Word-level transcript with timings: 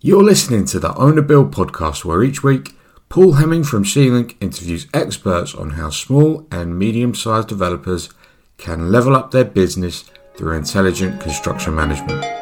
You're 0.00 0.22
listening 0.22 0.64
to 0.66 0.78
the 0.78 0.94
Owner 0.94 1.22
Build 1.22 1.52
podcast, 1.52 2.04
where 2.04 2.22
each 2.22 2.44
week 2.44 2.76
Paul 3.08 3.32
Hemming 3.32 3.64
from 3.64 3.84
C-Link 3.84 4.36
interviews 4.40 4.86
experts 4.94 5.56
on 5.56 5.70
how 5.70 5.90
small 5.90 6.46
and 6.52 6.78
medium 6.78 7.16
sized 7.16 7.48
developers 7.48 8.08
can 8.58 8.92
level 8.92 9.16
up 9.16 9.32
their 9.32 9.44
business 9.44 10.08
through 10.36 10.56
intelligent 10.56 11.20
construction 11.20 11.74
management. 11.74 12.37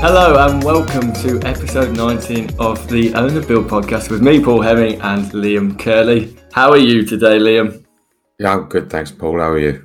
Hello 0.00 0.38
and 0.46 0.62
welcome 0.62 1.12
to 1.14 1.40
episode 1.44 1.96
19 1.96 2.54
of 2.60 2.86
the 2.88 3.12
Owner 3.14 3.44
Build 3.44 3.66
podcast 3.66 4.12
with 4.12 4.22
me, 4.22 4.40
Paul 4.40 4.62
Hemming, 4.62 5.00
and 5.00 5.24
Liam 5.32 5.76
Curley. 5.76 6.36
How 6.52 6.70
are 6.70 6.78
you 6.78 7.04
today, 7.04 7.36
Liam? 7.40 7.84
Yeah, 8.38 8.54
I'm 8.54 8.68
good, 8.68 8.88
thanks, 8.90 9.10
Paul. 9.10 9.40
How 9.40 9.50
are 9.50 9.58
you? 9.58 9.84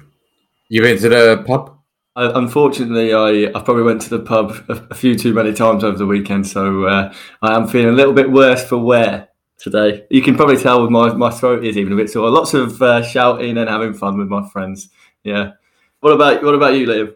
You 0.70 0.84
been 0.84 1.00
to 1.00 1.10
the 1.10 1.44
pub? 1.48 1.80
Uh, 2.16 2.32
unfortunately, 2.36 3.12
I, 3.12 3.50
I 3.58 3.64
probably 3.64 3.82
went 3.82 4.04
to 4.04 4.12
the 4.12 4.20
pub 4.20 4.52
a, 4.70 4.74
a 4.92 4.94
few 4.94 5.18
too 5.18 5.34
many 5.34 5.52
times 5.52 5.84
over 5.84 5.98
the 5.98 6.06
weekend, 6.06 6.46
so 6.46 6.86
uh, 6.86 7.12
I 7.42 7.56
am 7.56 7.68
feeling 7.68 7.90
a 7.90 7.98
little 7.98 8.14
bit 8.14 8.32
worse 8.32 8.64
for 8.64 8.78
wear 8.78 9.30
today. 9.58 10.06
You 10.12 10.22
can 10.22 10.36
probably 10.36 10.58
tell 10.58 10.84
with 10.84 10.92
my, 10.92 11.12
my 11.14 11.32
throat 11.32 11.66
is 11.66 11.76
even 11.76 11.92
a 11.92 11.96
bit 11.96 12.12
sore. 12.12 12.30
Lots 12.30 12.54
of 12.54 12.80
uh, 12.84 13.02
shouting 13.02 13.58
and 13.58 13.68
having 13.68 13.96
fun 13.96 14.20
with 14.20 14.28
my 14.28 14.48
friends. 14.50 14.90
Yeah. 15.24 15.54
What 16.02 16.12
about 16.12 16.44
what 16.44 16.54
about 16.54 16.76
you, 16.76 16.86
Liam? 16.86 17.16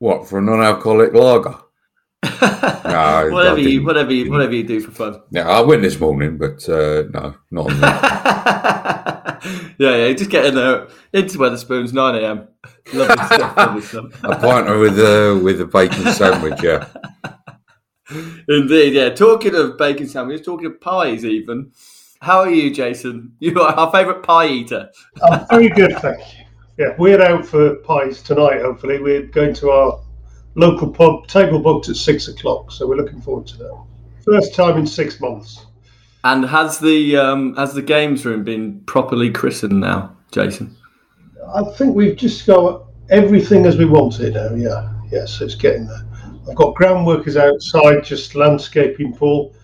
What 0.00 0.28
for 0.28 0.40
a 0.40 0.42
non-alcoholic 0.42 1.14
lager? 1.14 1.56
No, 2.42 3.28
whatever 3.32 3.60
you, 3.60 3.84
whatever 3.84 4.12
you, 4.12 4.30
whatever 4.30 4.54
you 4.54 4.64
do 4.64 4.80
for 4.80 4.90
fun. 4.90 5.22
Yeah, 5.30 5.48
I 5.48 5.60
went 5.60 5.82
this 5.82 5.98
morning, 5.98 6.38
but 6.38 6.68
uh, 6.68 7.04
no, 7.10 7.36
not 7.50 7.70
on 7.70 7.80
yeah, 9.78 9.96
yeah, 9.96 10.12
just 10.12 10.30
get 10.30 10.46
in 10.46 10.54
there 10.54 10.88
into 11.12 11.38
Wetherspoons, 11.38 11.92
nine 11.92 12.16
a.m. 12.16 12.48
Lovely 12.92 13.24
stuff, 13.24 13.56
lovely 13.56 13.80
stuff. 13.82 14.24
A 14.24 14.36
pointer 14.36 14.78
with 14.78 14.98
a 14.98 15.40
with 15.42 15.60
a 15.60 15.66
bacon 15.66 16.12
sandwich, 16.12 16.62
yeah. 16.62 16.86
Indeed, 18.48 18.94
yeah. 18.94 19.10
Talking 19.10 19.54
of 19.54 19.78
bacon 19.78 20.08
sandwiches, 20.08 20.44
talking 20.44 20.66
of 20.66 20.80
pies, 20.80 21.24
even. 21.24 21.72
How 22.20 22.40
are 22.40 22.50
you, 22.50 22.72
Jason? 22.72 23.34
You 23.40 23.60
are 23.60 23.72
our 23.74 23.90
favourite 23.90 24.22
pie 24.22 24.46
eater. 24.46 24.90
I'm 25.22 25.46
very 25.48 25.68
good, 25.68 25.98
thank 25.98 26.18
you. 26.18 26.44
Yeah, 26.78 26.94
we're 26.98 27.20
out 27.20 27.44
for 27.44 27.76
pies 27.76 28.22
tonight. 28.22 28.62
Hopefully, 28.62 29.00
we're 29.00 29.26
going 29.26 29.54
to 29.54 29.70
our 29.70 30.00
local 30.54 30.90
pub, 30.90 31.26
table 31.26 31.58
booked 31.58 31.88
at 31.88 31.96
six 31.96 32.28
o'clock. 32.28 32.70
So 32.70 32.86
we're 32.86 32.96
looking 32.96 33.20
forward 33.20 33.46
to 33.48 33.58
that. 33.58 33.84
First 34.24 34.54
time 34.54 34.78
in 34.78 34.86
six 34.86 35.20
months. 35.20 35.66
And 36.24 36.44
has 36.44 36.78
the 36.78 37.16
um, 37.16 37.56
has 37.56 37.74
the 37.74 37.82
games 37.82 38.24
room 38.24 38.44
been 38.44 38.80
properly 38.80 39.30
christened 39.30 39.80
now, 39.80 40.16
Jason? 40.30 40.76
I 41.54 41.64
think 41.76 41.96
we've 41.96 42.16
just 42.16 42.46
got 42.46 42.84
everything 43.10 43.66
as 43.66 43.76
we 43.76 43.84
want 43.84 44.20
it 44.20 44.34
now. 44.34 44.54
Yeah, 44.54 44.92
yeah. 45.10 45.24
So 45.24 45.44
it's 45.44 45.56
getting 45.56 45.86
there. 45.86 46.06
I've 46.48 46.54
got 46.54 46.74
ground 46.74 47.06
workers 47.06 47.36
outside, 47.36 48.04
just 48.04 48.34
landscaping, 48.34 49.14
Paul, 49.14 49.54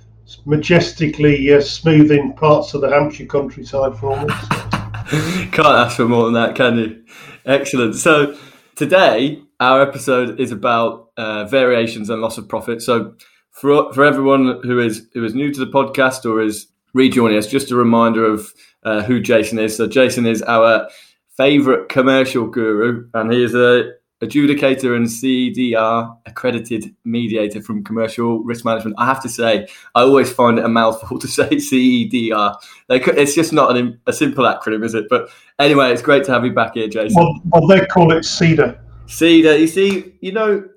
majestically 0.46 1.52
uh, 1.52 1.60
smoothing 1.60 2.34
parts 2.34 2.74
of 2.74 2.80
the 2.80 2.88
Hampshire 2.88 3.26
countryside 3.26 3.96
for 3.98 4.12
us. 4.12 4.48
Can't 5.52 5.66
ask 5.66 5.96
for 5.96 6.06
more 6.06 6.24
than 6.24 6.34
that, 6.34 6.54
can 6.54 6.78
you? 6.78 7.04
Excellent. 7.46 7.94
So 7.94 8.36
today 8.74 9.42
our 9.60 9.82
episode 9.82 10.38
is 10.38 10.52
about 10.52 11.10
uh, 11.16 11.44
variations 11.46 12.10
and 12.10 12.22
loss 12.22 12.38
of 12.38 12.48
profit. 12.48 12.82
So, 12.82 13.14
for 13.50 13.92
for 13.92 14.04
everyone 14.04 14.60
who 14.62 14.78
is 14.78 15.08
who 15.14 15.24
is 15.24 15.34
new 15.34 15.52
to 15.52 15.64
the 15.64 15.70
podcast 15.70 16.24
or 16.24 16.40
is 16.40 16.68
rejoining 16.94 17.36
us, 17.36 17.46
just 17.46 17.70
a 17.70 17.76
reminder 17.76 18.24
of 18.24 18.52
uh, 18.84 19.02
who 19.02 19.20
Jason 19.20 19.58
is. 19.58 19.76
So, 19.76 19.86
Jason 19.86 20.26
is 20.26 20.42
our 20.42 20.88
favorite 21.36 21.88
commercial 21.88 22.46
guru, 22.46 23.08
and 23.14 23.32
he 23.32 23.42
is 23.42 23.54
a 23.54 23.92
adjudicator 24.20 24.96
and 24.96 25.06
CDR 25.06 26.16
accredited 26.26 26.94
mediator 27.04 27.62
from 27.62 27.84
commercial 27.84 28.40
risk 28.40 28.64
management. 28.64 28.96
I 28.98 29.06
have 29.06 29.22
to 29.22 29.28
say, 29.28 29.68
I 29.94 30.02
always 30.02 30.32
find 30.32 30.58
it 30.58 30.64
a 30.64 30.68
mouthful 30.68 31.18
to 31.20 31.28
say 31.28 31.48
CEDR. 31.48 32.56
It's 32.88 33.34
just 33.34 33.52
not 33.52 33.76
an, 33.76 34.00
a 34.06 34.12
simple 34.12 34.44
acronym, 34.44 34.84
is 34.84 34.94
it? 34.94 35.06
But 35.08 35.30
anyway, 35.58 35.92
it's 35.92 36.02
great 36.02 36.24
to 36.24 36.32
have 36.32 36.44
you 36.44 36.52
back 36.52 36.74
here, 36.74 36.88
Jason. 36.88 37.14
Well, 37.16 37.40
well 37.44 37.66
they 37.68 37.86
call 37.86 38.12
it 38.12 38.24
CEDA. 38.24 38.80
See 39.08 39.40
that 39.42 39.58
you 39.58 39.66
see, 39.66 40.14
you 40.20 40.32
know, 40.32 40.68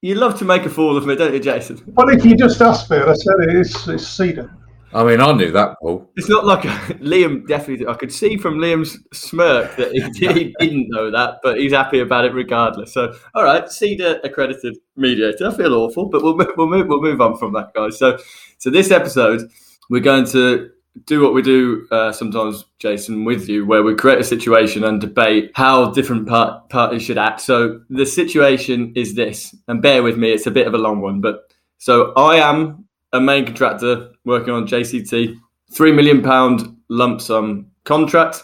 you 0.00 0.14
love 0.14 0.38
to 0.38 0.44
make 0.44 0.64
a 0.64 0.70
fool 0.70 0.96
of 0.96 1.06
me, 1.06 1.16
don't 1.16 1.34
you, 1.34 1.40
Jason? 1.40 1.82
Well, 1.94 2.08
if 2.08 2.24
you 2.24 2.36
just 2.36 2.62
asked 2.62 2.88
me, 2.88 2.98
I 2.98 3.12
said 3.14 3.34
it 3.40 3.56
is 3.56 3.88
it's 3.88 4.06
cedar. 4.06 4.56
I 4.94 5.04
mean, 5.04 5.20
I 5.20 5.32
knew 5.32 5.50
that, 5.50 5.76
Paul. 5.80 6.08
It's 6.16 6.28
not 6.28 6.44
like 6.44 6.64
a, 6.64 6.68
Liam 7.00 7.48
definitely. 7.48 7.86
I 7.86 7.94
could 7.94 8.12
see 8.12 8.36
from 8.36 8.58
Liam's 8.58 8.96
smirk 9.12 9.74
that 9.76 9.90
he, 9.90 10.00
he, 10.32 10.54
didn't 10.60 10.88
know 10.90 11.10
that, 11.10 11.40
but 11.42 11.58
he's 11.58 11.72
happy 11.72 11.98
about 11.98 12.26
it 12.26 12.32
regardless. 12.32 12.92
So, 12.92 13.12
all 13.34 13.42
right, 13.42 13.68
Cedar 13.68 14.20
accredited 14.22 14.76
mediator. 14.96 15.48
I 15.48 15.56
feel 15.56 15.74
awful, 15.74 16.06
but 16.06 16.22
we'll 16.22 16.36
we'll 16.36 16.68
move 16.68 16.86
we'll 16.86 17.02
move 17.02 17.20
on 17.20 17.36
from 17.38 17.52
that, 17.54 17.74
guys. 17.74 17.98
So, 17.98 18.18
so 18.58 18.70
this 18.70 18.92
episode 18.92 19.50
we're 19.90 20.00
going 20.00 20.26
to 20.26 20.70
do 21.04 21.22
what 21.22 21.34
we 21.34 21.42
do 21.42 21.86
uh, 21.90 22.12
sometimes, 22.12 22.64
Jason, 22.78 23.24
with 23.24 23.48
you, 23.48 23.64
where 23.64 23.82
we 23.82 23.94
create 23.94 24.20
a 24.20 24.24
situation 24.24 24.84
and 24.84 25.00
debate 25.00 25.50
how 25.54 25.90
different 25.90 26.28
part- 26.28 26.68
parties 26.68 27.02
should 27.02 27.18
act. 27.18 27.40
So 27.40 27.80
the 27.88 28.04
situation 28.04 28.92
is 28.94 29.14
this, 29.14 29.54
and 29.68 29.80
bear 29.80 30.02
with 30.02 30.18
me, 30.18 30.32
it's 30.32 30.46
a 30.46 30.50
bit 30.50 30.66
of 30.66 30.74
a 30.74 30.78
long 30.78 31.00
one, 31.00 31.20
but 31.20 31.52
so 31.78 32.12
I 32.12 32.36
am 32.36 32.84
a 33.12 33.20
main 33.20 33.44
contractor 33.44 34.12
working 34.24 34.52
on 34.52 34.66
JCT, 34.66 35.36
three 35.72 35.92
million 35.92 36.22
pound 36.22 36.76
lump 36.88 37.20
sum 37.20 37.66
contract. 37.84 38.42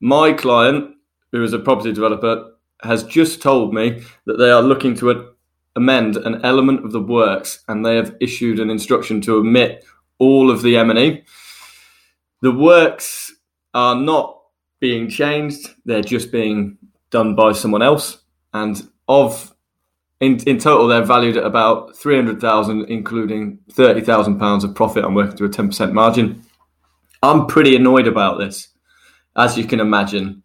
My 0.00 0.32
client, 0.32 0.96
who 1.32 1.44
is 1.44 1.52
a 1.52 1.58
property 1.58 1.92
developer, 1.92 2.52
has 2.82 3.04
just 3.04 3.40
told 3.40 3.72
me 3.72 4.02
that 4.26 4.38
they 4.38 4.50
are 4.50 4.62
looking 4.62 4.94
to 4.96 5.34
amend 5.76 6.16
an 6.16 6.44
element 6.44 6.84
of 6.84 6.92
the 6.92 7.00
works, 7.00 7.62
and 7.68 7.84
they 7.84 7.96
have 7.96 8.16
issued 8.20 8.58
an 8.58 8.70
instruction 8.70 9.20
to 9.22 9.36
omit 9.36 9.84
all 10.18 10.50
of 10.50 10.62
the 10.62 10.76
M&E 10.76 11.22
the 12.44 12.52
works 12.52 13.32
are 13.72 13.94
not 13.94 14.38
being 14.78 15.08
changed; 15.08 15.70
they're 15.86 16.02
just 16.02 16.30
being 16.30 16.76
done 17.08 17.34
by 17.34 17.52
someone 17.52 17.80
else. 17.80 18.18
And 18.52 18.86
of 19.08 19.54
in, 20.20 20.38
in 20.46 20.58
total, 20.58 20.86
they're 20.86 21.02
valued 21.02 21.38
at 21.38 21.44
about 21.44 21.96
three 21.96 22.16
hundred 22.16 22.42
thousand, 22.42 22.84
including 22.90 23.60
thirty 23.72 24.02
thousand 24.02 24.38
pounds 24.38 24.62
of 24.62 24.74
profit. 24.74 25.06
I'm 25.06 25.14
working 25.14 25.38
to 25.38 25.46
a 25.46 25.48
ten 25.48 25.68
percent 25.68 25.94
margin. 25.94 26.42
I'm 27.22 27.46
pretty 27.46 27.76
annoyed 27.76 28.06
about 28.06 28.38
this, 28.38 28.68
as 29.36 29.56
you 29.56 29.64
can 29.64 29.80
imagine. 29.80 30.42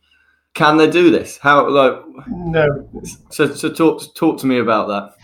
Can 0.53 0.77
they 0.77 0.89
do 0.89 1.11
this? 1.11 1.37
How 1.37 1.69
like 1.69 2.01
no? 2.29 2.89
So 3.29 3.53
so 3.53 3.69
talk 3.69 4.15
talk 4.15 4.39
to 4.39 4.47
me 4.47 4.59
about 4.59 4.87
that. 4.87 5.15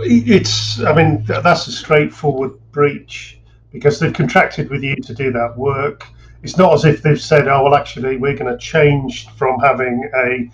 It's 0.00 0.80
I 0.80 0.94
mean 0.94 1.24
that's 1.26 1.66
a 1.66 1.72
straightforward 1.72 2.58
breach 2.72 3.35
because 3.76 4.00
they've 4.00 4.12
contracted 4.12 4.70
with 4.70 4.82
you 4.82 4.96
to 4.96 5.14
do 5.14 5.30
that 5.32 5.56
work. 5.56 6.06
It's 6.42 6.56
not 6.56 6.72
as 6.74 6.84
if 6.84 7.02
they've 7.02 7.20
said, 7.20 7.48
"Oh, 7.48 7.64
well, 7.64 7.74
actually, 7.74 8.16
we're 8.16 8.36
going 8.36 8.50
to 8.50 8.58
change 8.58 9.28
from 9.36 9.60
having 9.60 10.08
a, 10.14 10.50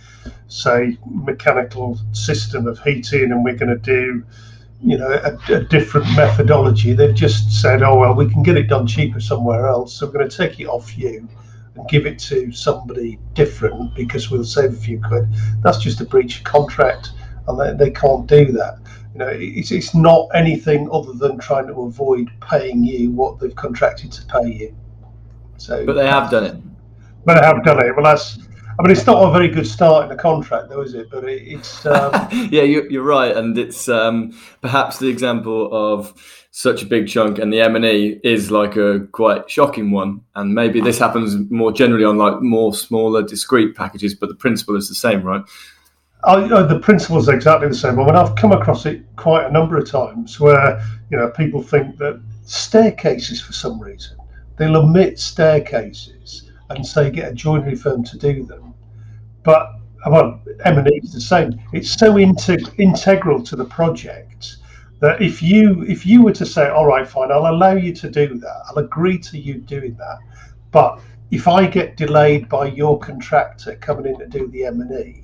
say, 0.49 0.99
mechanical 1.06 1.99
system 2.12 2.66
of 2.66 2.78
heating, 2.81 3.31
and 3.32 3.44
we're 3.44 3.56
going 3.56 3.69
to 3.69 3.78
do, 3.78 4.25
you 4.81 4.99
know, 4.99 5.11
a, 5.11 5.55
a 5.55 5.61
different 5.65 6.06
methodology." 6.16 6.93
They've 6.93 7.15
just 7.15 7.61
said, 7.61 7.82
"Oh, 7.82 7.97
well, 7.97 8.15
we 8.15 8.28
can 8.28 8.43
get 8.43 8.56
it 8.56 8.69
done 8.69 8.87
cheaper 8.87 9.21
somewhere 9.21 9.66
else, 9.66 9.94
so 9.94 10.06
we're 10.06 10.12
going 10.12 10.28
to 10.28 10.37
take 10.37 10.61
it 10.61 10.66
off 10.66 10.99
you." 10.99 11.28
and 11.75 11.88
give 11.88 12.05
it 12.05 12.19
to 12.19 12.53
somebody 12.53 13.19
different 13.32 13.94
because 13.94 14.31
we'll 14.31 14.44
save 14.44 14.75
a 14.75 14.77
few 14.77 15.00
quid. 15.00 15.27
That's 15.62 15.78
just 15.78 16.03
a 16.03 16.05
breach 16.05 16.37
of 16.37 16.44
contract, 16.44 17.12
and 17.49 17.59
they, 17.59 17.84
they 17.84 17.91
can't 17.91 18.27
do 18.27 18.53
that. 18.53 18.78
You 19.15 19.19
know, 19.19 19.28
it's, 19.28 19.71
it's 19.71 19.95
not 19.95 20.28
anything 20.34 20.89
other 20.91 21.12
than 21.12 21.39
trying 21.39 21.67
to 21.67 21.83
avoid 21.83 22.31
paying 22.41 22.83
you 22.83 23.11
what 23.11 23.39
they've 23.39 23.55
contracted 23.55 24.11
to 24.12 24.27
pay 24.27 24.49
you. 24.49 24.77
So, 25.59 25.84
but 25.84 25.95
they 25.95 26.06
have 26.06 26.31
done 26.31 26.45
it. 26.45 26.56
But 27.25 27.41
they 27.41 27.47
have 27.47 27.62
done 27.62 27.85
it. 27.85 27.94
Well, 27.94 28.05
that's. 28.05 28.38
I 28.79 28.82
mean, 28.82 28.91
it's 28.91 29.06
not 29.06 29.23
a 29.23 29.31
very 29.31 29.49
good 29.49 29.67
start 29.67 30.05
in 30.05 30.09
the 30.09 30.20
contract, 30.20 30.70
though, 30.70 30.81
is 30.81 30.94
it? 30.94 31.11
But 31.11 31.25
it, 31.25 31.43
it's. 31.43 31.85
Um... 31.93 32.29
yeah, 32.50 32.62
you, 32.62 33.00
are 33.00 33.05
right, 33.05 33.37
and 33.37 33.56
it's 33.59 33.88
um, 33.88 34.32
perhaps 34.62 34.99
the 34.99 35.09
example 35.09 35.69
of 35.73 36.15
such 36.53 36.82
a 36.82 36.87
big 36.87 37.06
chunk, 37.06 37.38
and 37.38 37.53
the 37.53 37.61
M 37.61 37.76
and 37.76 37.85
E 37.85 38.19
is 38.25 38.50
like 38.50 38.76
a 38.76 39.00
quite 39.12 39.50
shocking 39.50 39.91
one. 39.91 40.23
And 40.35 40.55
maybe 40.55 40.81
this 40.81 40.99
happens 40.99 41.37
more 41.50 41.70
generally 41.70 42.05
on 42.05 42.17
like 42.17 42.41
more 42.41 42.75
smaller, 42.75 43.23
discrete 43.23 43.76
packages, 43.76 44.15
but 44.15 44.31
the 44.31 44.35
principle 44.35 44.76
is 44.76 44.88
the 44.88 44.94
same, 44.94 45.23
right? 45.23 45.43
Oh, 46.24 46.44
I, 46.56 46.62
the 46.64 46.78
principle 46.78 47.19
is 47.19 47.28
exactly 47.28 47.69
the 47.69 47.74
same. 47.74 47.98
I 47.98 48.04
mean, 48.06 48.16
I've 48.16 48.36
come 48.36 48.52
across 48.52 48.86
it 48.86 49.04
quite 49.16 49.46
a 49.46 49.52
number 49.52 49.76
of 49.78 49.90
times 49.90 50.38
where 50.40 50.80
you 51.10 51.16
know 51.19 51.30
people 51.30 51.62
think 51.62 51.96
that 51.98 52.20
staircases, 52.44 53.40
for 53.40 53.52
some 53.52 53.80
reason, 53.80 54.16
they'll 54.56 54.76
omit 54.76 55.19
staircases 55.19 56.50
and 56.70 56.86
say 56.86 57.10
get 57.10 57.32
a 57.32 57.34
joinery 57.34 57.74
firm 57.76 58.04
to 58.04 58.19
do 58.19 58.44
them. 58.44 58.74
But 59.44 59.72
well, 60.10 60.40
M 60.64 60.78
and 60.78 60.88
E 60.88 61.00
is 61.02 61.12
the 61.12 61.20
same. 61.20 61.60
It's 61.72 61.92
so 61.92 62.14
integ- 62.14 62.78
integral 62.78 63.42
to 63.44 63.56
the 63.56 63.64
project 63.66 64.58
that 65.00 65.20
if 65.22 65.42
you 65.42 65.82
if 65.84 66.06
you 66.06 66.22
were 66.22 66.32
to 66.32 66.46
say, 66.46 66.69
all 66.69 66.86
right, 66.86 67.06
fine, 67.08 67.32
I'll 67.32 67.48
allow 67.52 67.72
you 67.74 67.92
to 67.94 68.10
do 68.10 68.38
that, 68.38 68.62
I'll 68.69 68.84
agree 68.84 69.19
to 69.19 69.38
you 69.38 69.54
doing 69.60 69.94
that, 69.96 70.19
But 70.72 71.00
if 71.30 71.48
I 71.48 71.66
get 71.66 71.96
delayed 71.96 72.48
by 72.48 72.66
your 72.66 72.98
contractor 72.98 73.76
coming 73.76 74.06
in 74.06 74.19
to 74.20 74.26
do 74.28 74.48
the 74.48 74.64
M 74.66 74.80
and 74.82 74.92
E, 75.06 75.21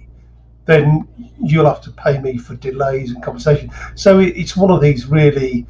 then 0.69 1.09
you'll 1.43 1.65
have 1.65 1.81
to 1.81 1.91
pay 1.93 2.21
me 2.21 2.37
for 2.37 2.55
delays 2.57 3.11
and 3.11 3.23
compensation. 3.23 3.71
So 3.95 4.19
it's 4.19 4.55
one 4.55 4.71
of 4.71 4.83
these 4.83 5.07
really 5.07 5.67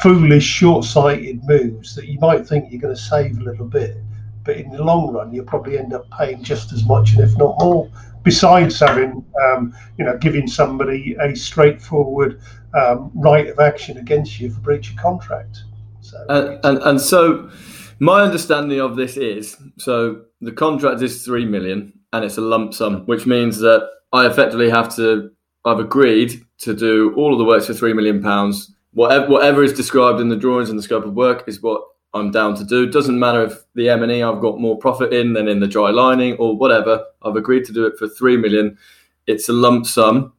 foolish, 0.00 0.44
short-sighted 0.44 1.44
moves 1.44 1.94
that 1.94 2.06
you 2.08 2.18
might 2.18 2.46
think 2.46 2.72
you're 2.72 2.80
going 2.80 2.94
to 2.94 3.00
save 3.00 3.36
a 3.36 3.42
little 3.42 3.66
bit, 3.66 3.98
but 4.44 4.56
in 4.56 4.70
the 4.70 4.82
long 4.82 5.12
run, 5.12 5.30
you'll 5.30 5.44
probably 5.44 5.78
end 5.78 5.92
up 5.92 6.10
paying 6.10 6.42
just 6.42 6.72
as 6.72 6.86
much, 6.86 7.12
and 7.12 7.20
if 7.20 7.36
not 7.36 7.56
more. 7.60 7.90
Besides 8.22 8.80
having, 8.80 9.22
um, 9.44 9.74
you 9.98 10.06
know, 10.06 10.16
giving 10.16 10.46
somebody 10.46 11.14
a 11.20 11.34
straightforward 11.34 12.40
um, 12.74 13.10
right 13.14 13.46
of 13.48 13.58
action 13.58 13.98
against 13.98 14.40
you 14.40 14.50
for 14.50 14.60
breach 14.60 14.90
of 14.90 14.96
contract. 14.96 15.64
So, 16.00 16.24
and, 16.30 16.60
and 16.64 16.78
and 16.78 17.00
so, 17.00 17.50
my 17.98 18.22
understanding 18.22 18.80
of 18.80 18.96
this 18.96 19.18
is 19.18 19.56
so 19.76 20.22
the 20.40 20.52
contract 20.52 21.02
is 21.02 21.24
three 21.24 21.44
million, 21.44 21.92
and 22.12 22.24
it's 22.24 22.38
a 22.38 22.42
lump 22.42 22.72
sum, 22.72 23.04
which 23.06 23.26
means 23.26 23.58
that 23.58 23.88
I 24.12 24.26
effectively 24.26 24.70
have 24.70 24.94
to. 24.96 25.30
I've 25.64 25.80
agreed 25.80 26.44
to 26.58 26.74
do 26.74 27.14
all 27.14 27.32
of 27.32 27.38
the 27.38 27.44
works 27.44 27.66
for 27.66 27.74
three 27.74 27.92
million 27.92 28.22
pounds. 28.22 28.74
Whatever, 28.92 29.28
whatever 29.28 29.62
is 29.62 29.72
described 29.72 30.20
in 30.20 30.28
the 30.28 30.36
drawings 30.36 30.70
and 30.70 30.78
the 30.78 30.82
scope 30.82 31.04
of 31.04 31.14
work 31.14 31.44
is 31.46 31.62
what 31.62 31.82
I'm 32.14 32.30
down 32.30 32.54
to 32.56 32.64
do. 32.64 32.90
Doesn't 32.90 33.18
matter 33.18 33.44
if 33.44 33.58
the 33.74 33.90
M 33.90 34.02
and 34.02 34.10
E 34.10 34.22
I've 34.22 34.40
got 34.40 34.60
more 34.60 34.78
profit 34.78 35.12
in 35.12 35.34
than 35.34 35.46
in 35.46 35.60
the 35.60 35.66
dry 35.66 35.90
lining 35.90 36.34
or 36.36 36.56
whatever. 36.56 37.04
I've 37.22 37.36
agreed 37.36 37.64
to 37.66 37.72
do 37.72 37.86
it 37.86 37.98
for 37.98 38.08
three 38.08 38.36
million. 38.36 38.78
It's 39.26 39.48
a 39.48 39.52
lump 39.52 39.86
sum, 39.86 40.32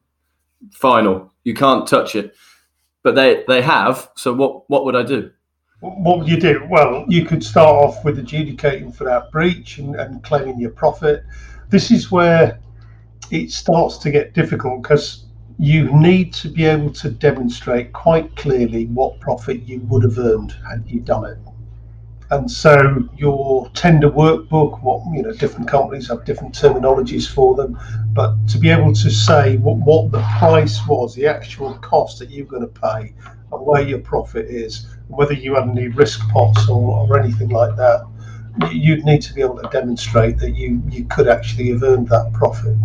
final. 0.72 1.32
You 1.44 1.54
can't 1.54 1.86
touch 1.86 2.16
it. 2.16 2.34
But 3.02 3.14
they 3.14 3.44
they 3.46 3.62
have. 3.62 4.10
So 4.16 4.32
what 4.32 4.68
what 4.68 4.84
would 4.84 4.96
I 4.96 5.04
do? 5.04 5.30
What 5.80 6.18
would 6.18 6.28
you 6.28 6.38
do? 6.38 6.66
Well, 6.68 7.06
you 7.08 7.24
could 7.24 7.42
start 7.42 7.82
off 7.82 8.04
with 8.04 8.18
adjudicating 8.18 8.92
for 8.92 9.04
that 9.04 9.30
breach 9.30 9.78
and, 9.78 9.94
and 9.96 10.22
claiming 10.22 10.60
your 10.60 10.72
profit. 10.72 11.22
This 11.70 11.90
is 11.90 12.10
where 12.10 12.60
it 13.30 13.52
starts 13.52 13.96
to 13.98 14.10
get 14.10 14.34
difficult 14.34 14.82
because 14.82 15.24
you 15.58 15.94
need 15.96 16.32
to 16.32 16.48
be 16.48 16.64
able 16.64 16.90
to 16.90 17.10
demonstrate 17.10 17.92
quite 17.92 18.34
clearly 18.34 18.86
what 18.86 19.20
profit 19.20 19.62
you 19.62 19.80
would 19.80 20.02
have 20.02 20.18
earned 20.18 20.52
had 20.68 20.82
you 20.86 21.00
done 21.00 21.24
it. 21.24 21.38
And 22.30 22.50
so 22.50 23.08
your 23.16 23.68
tender 23.70 24.08
workbook, 24.08 24.82
what 24.82 25.02
you 25.14 25.22
know, 25.22 25.32
different 25.32 25.68
companies 25.68 26.08
have 26.08 26.24
different 26.24 26.54
terminologies 26.54 27.28
for 27.28 27.56
them, 27.56 27.78
but 28.12 28.36
to 28.48 28.58
be 28.58 28.70
able 28.70 28.94
to 28.94 29.10
say 29.10 29.56
what, 29.58 29.76
what 29.78 30.12
the 30.12 30.22
price 30.38 30.80
was, 30.86 31.14
the 31.14 31.26
actual 31.26 31.74
cost 31.74 32.20
that 32.20 32.30
you're 32.30 32.46
going 32.46 32.62
to 32.62 32.80
pay, 32.80 33.12
and 33.52 33.66
where 33.66 33.82
your 33.82 33.98
profit 33.98 34.46
is, 34.46 34.86
whether 35.08 35.34
you 35.34 35.56
had 35.56 35.68
any 35.68 35.88
risk 35.88 36.20
pots 36.30 36.68
or, 36.68 37.06
or 37.08 37.18
anything 37.18 37.48
like 37.48 37.76
that, 37.76 38.06
you'd 38.70 39.04
need 39.04 39.22
to 39.22 39.34
be 39.34 39.40
able 39.40 39.60
to 39.60 39.68
demonstrate 39.70 40.38
that 40.38 40.52
you, 40.52 40.82
you 40.88 41.04
could 41.06 41.28
actually 41.28 41.68
have 41.70 41.82
earned 41.82 42.08
that 42.08 42.32
profit 42.32 42.76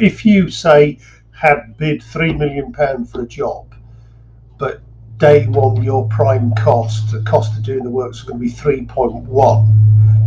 if 0.00 0.24
you 0.24 0.50
say 0.50 0.98
had 1.30 1.76
bid 1.76 2.02
three 2.02 2.32
million 2.32 2.72
pound 2.72 3.10
for 3.10 3.22
a 3.22 3.26
job, 3.26 3.74
but 4.58 4.80
day 5.18 5.46
one 5.46 5.82
your 5.82 6.08
prime 6.08 6.54
cost, 6.54 7.12
the 7.12 7.22
cost 7.22 7.56
of 7.56 7.64
doing 7.64 7.84
the 7.84 7.90
works, 7.90 8.18
was 8.18 8.28
going 8.28 8.38
to 8.40 8.44
be 8.44 8.50
three 8.50 8.84
point 8.84 9.14
one, 9.24 9.66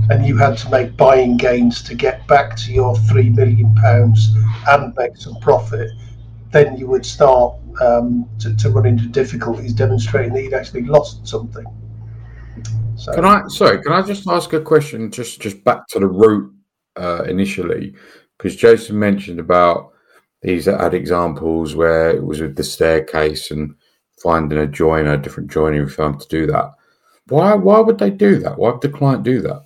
and 0.10 0.26
you 0.26 0.38
had 0.38 0.58
to 0.58 0.70
make 0.70 0.96
buying 0.96 1.38
gains 1.38 1.82
to 1.84 1.96
get 1.96 2.26
back 2.28 2.56
to 2.58 2.72
your 2.72 2.96
three 2.96 3.30
million 3.30 3.74
pounds 3.76 4.36
and 4.68 4.94
make 4.96 5.18
some 5.18 5.36
profit, 5.42 5.92
then 6.52 6.78
you 6.78 6.88
would 6.88 7.06
start 7.06 7.56
um, 7.82 8.30
to, 8.40 8.56
to 8.58 8.70
run 8.70 8.86
into 8.86 9.08
difficulties 9.08 9.74
demonstrating 9.74 10.34
that 10.34 10.44
you'd 10.44 10.54
actually 10.54 10.84
lost 10.84 11.28
something. 11.28 11.66
So. 12.98 13.14
Can 13.14 13.26
I 13.26 13.48
sorry? 13.48 13.82
Can 13.82 13.94
I 13.94 14.02
just 14.02 14.28
ask 14.28 14.54
a 14.54 14.62
question? 14.62 15.12
Just 15.12 15.42
just 15.42 15.64
back 15.64 15.88
to 15.90 16.00
the 16.00 16.08
route 16.08 16.54
uh, 16.96 17.24
initially 17.24 17.96
because 18.42 18.56
Jason 18.56 18.98
mentioned 18.98 19.40
about 19.40 19.92
these 20.42 20.66
had 20.66 20.96
examples 20.96 21.76
where 21.76 22.10
it 22.10 22.24
was 22.24 22.42
with 22.42 22.56
the 22.56 22.64
staircase 22.64 23.52
and 23.52 23.76
finding 24.24 24.58
a 24.58 24.66
joiner, 24.66 25.14
a 25.14 25.18
different 25.22 25.52
joinery 25.52 25.88
firm 25.88 26.20
to 26.20 26.28
do 26.28 26.48
that. 26.48 26.72
Why? 27.28 27.54
Why 27.54 27.80
would 27.80 28.00
they 28.00 28.10
do 28.10 28.40
that? 28.40 28.58
Why 28.58 28.72
would 28.72 28.82
the 28.82 28.90
client 28.90 29.22
do 29.22 29.42
that? 29.42 29.62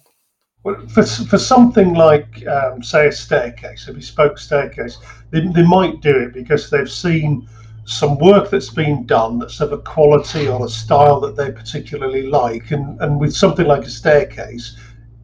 Well, 0.64 0.86
for, 0.88 1.06
for 1.06 1.38
something 1.38 1.94
like, 1.94 2.46
um, 2.48 2.84
say, 2.84 3.08
a 3.08 3.12
staircase, 3.14 3.88
a 3.88 3.94
bespoke 3.94 4.38
staircase, 4.38 4.98
they, 5.32 5.48
they 5.48 5.66
might 5.66 6.02
do 6.02 6.14
it 6.18 6.34
because 6.34 6.70
they've 6.70 6.92
seen 6.92 7.48
some 7.86 8.18
work 8.20 8.50
that's 8.50 8.72
been 8.72 9.06
done 9.06 9.40
that's 9.40 9.62
of 9.62 9.72
a 9.72 9.78
quality 9.78 10.50
or 10.50 10.66
a 10.66 10.70
style 10.70 11.22
that 11.22 11.38
they 11.38 11.50
particularly 11.50 12.24
like. 12.28 12.72
And, 12.72 13.00
and 13.00 13.22
with 13.22 13.34
something 13.34 13.68
like 13.68 13.86
a 13.86 13.90
staircase, 13.90 14.76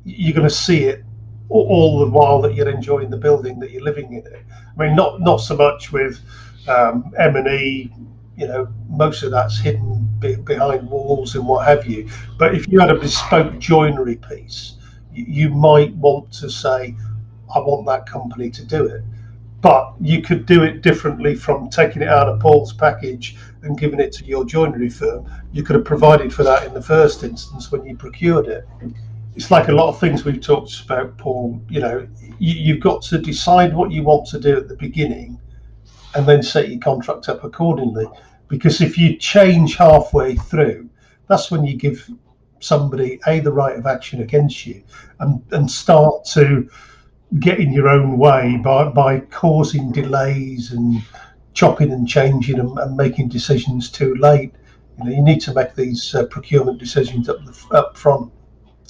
you're 0.06 0.36
going 0.36 0.48
to 0.48 0.54
see 0.54 0.86
it 0.86 1.04
all 1.52 2.00
the 2.00 2.10
while 2.10 2.42
that 2.42 2.56
you're 2.56 2.70
enjoying 2.70 3.10
the 3.10 3.18
building 3.18 3.60
that 3.60 3.72
you're 3.72 3.84
living 3.84 4.14
in. 4.14 4.24
I 4.26 4.84
mean, 4.84 4.96
not 4.96 5.22
not 5.22 5.38
so 5.38 5.56
much 5.56 5.92
with 5.92 6.20
um, 6.68 7.12
M 7.18 7.36
and 7.36 7.48
E. 7.48 7.92
You 8.38 8.48
know, 8.48 8.68
most 8.90 9.24
of 9.24 9.32
that's 9.32 9.60
hidden 9.60 10.10
be- 10.20 10.36
behind 10.36 10.90
walls 10.90 11.36
and 11.36 11.46
what 11.46 11.68
have 11.68 11.86
you. 11.86 12.10
But 12.40 12.56
if 12.56 12.68
you 12.68 12.80
had 12.80 12.90
a 12.90 12.96
bespoke 12.96 13.60
joinery 13.60 14.16
piece, 14.16 14.76
you, 15.14 15.26
you 15.28 15.50
might 15.50 15.94
want 15.96 16.32
to 16.34 16.50
say, 16.50 16.96
"I 17.54 17.60
want 17.60 17.86
that 17.88 18.06
company 18.06 18.50
to 18.50 18.66
do 18.66 18.86
it." 18.86 19.04
But 19.60 19.94
you 20.02 20.24
could 20.24 20.48
do 20.48 20.64
it 20.64 20.82
differently 20.82 21.36
from 21.36 21.70
taking 21.70 22.02
it 22.02 22.08
out 22.08 22.28
of 22.28 22.40
Paul's 22.40 22.74
package 22.74 23.38
and 23.62 23.78
giving 23.78 24.00
it 24.00 24.12
to 24.14 24.26
your 24.26 24.44
joinery 24.44 24.90
firm. 24.90 25.30
You 25.52 25.62
could 25.62 25.76
have 25.76 25.86
provided 25.86 26.34
for 26.34 26.44
that 26.44 26.66
in 26.66 26.74
the 26.74 26.82
first 26.82 27.24
instance 27.24 27.72
when 27.72 27.86
you 27.86 27.96
procured 27.96 28.48
it 28.48 28.68
it's 29.36 29.52
like 29.52 29.70
a 29.70 29.74
lot 29.74 29.90
of 29.90 30.00
things 30.00 30.26
we've 30.26 30.42
talked 30.42 30.82
about, 30.82 31.18
Paul. 31.18 31.62
You 31.70 31.80
know, 31.80 32.08
you, 32.40 32.74
have 32.74 32.84
got 32.84 33.02
to 33.04 33.18
decide 33.18 33.74
what 33.74 33.92
you 33.92 34.04
want 34.04 34.28
to 34.28 34.40
do 34.40 34.58
at 34.58 34.68
the 34.68 34.76
beginning, 34.76 35.40
and 36.16 36.28
then 36.28 36.44
set 36.44 36.70
your 36.70 36.80
contract 36.80 37.30
up 37.30 37.44
accordingly. 37.44 38.06
Because 38.48 38.82
if 38.82 38.98
you 38.98 39.18
change 39.18 39.78
halfway 39.78 40.36
through, 40.36 40.90
that's 41.28 41.50
when 41.50 41.64
you 41.64 41.78
give 41.78 42.10
somebody 42.60 43.20
a 43.26 43.40
the 43.40 43.52
right 43.52 43.78
of 43.78 43.86
action 43.86 44.22
against 44.22 44.66
you, 44.66 44.84
and 45.20 45.42
and 45.52 45.72
start 45.72 46.26
to 46.34 46.70
get 47.40 47.60
in 47.60 47.72
your 47.72 47.88
own 47.88 48.18
way 48.18 48.58
by 48.58 48.90
by 48.90 49.20
causing 49.20 49.92
delays 49.94 50.72
and 50.72 51.02
chopping 51.54 51.92
and 51.92 52.08
changing 52.08 52.60
and, 52.60 52.78
and 52.80 52.98
making 52.98 53.30
decisions 53.30 53.90
too 53.90 54.16
late. 54.16 54.54
You 54.98 55.06
know, 55.06 55.12
you 55.12 55.22
need 55.22 55.40
to 55.42 55.54
make 55.54 55.76
these 55.76 56.14
uh, 56.14 56.26
procurement 56.26 56.80
decisions 56.80 57.30
up 57.30 57.38
the, 57.46 57.78
up 57.78 57.98
front. 57.98 58.32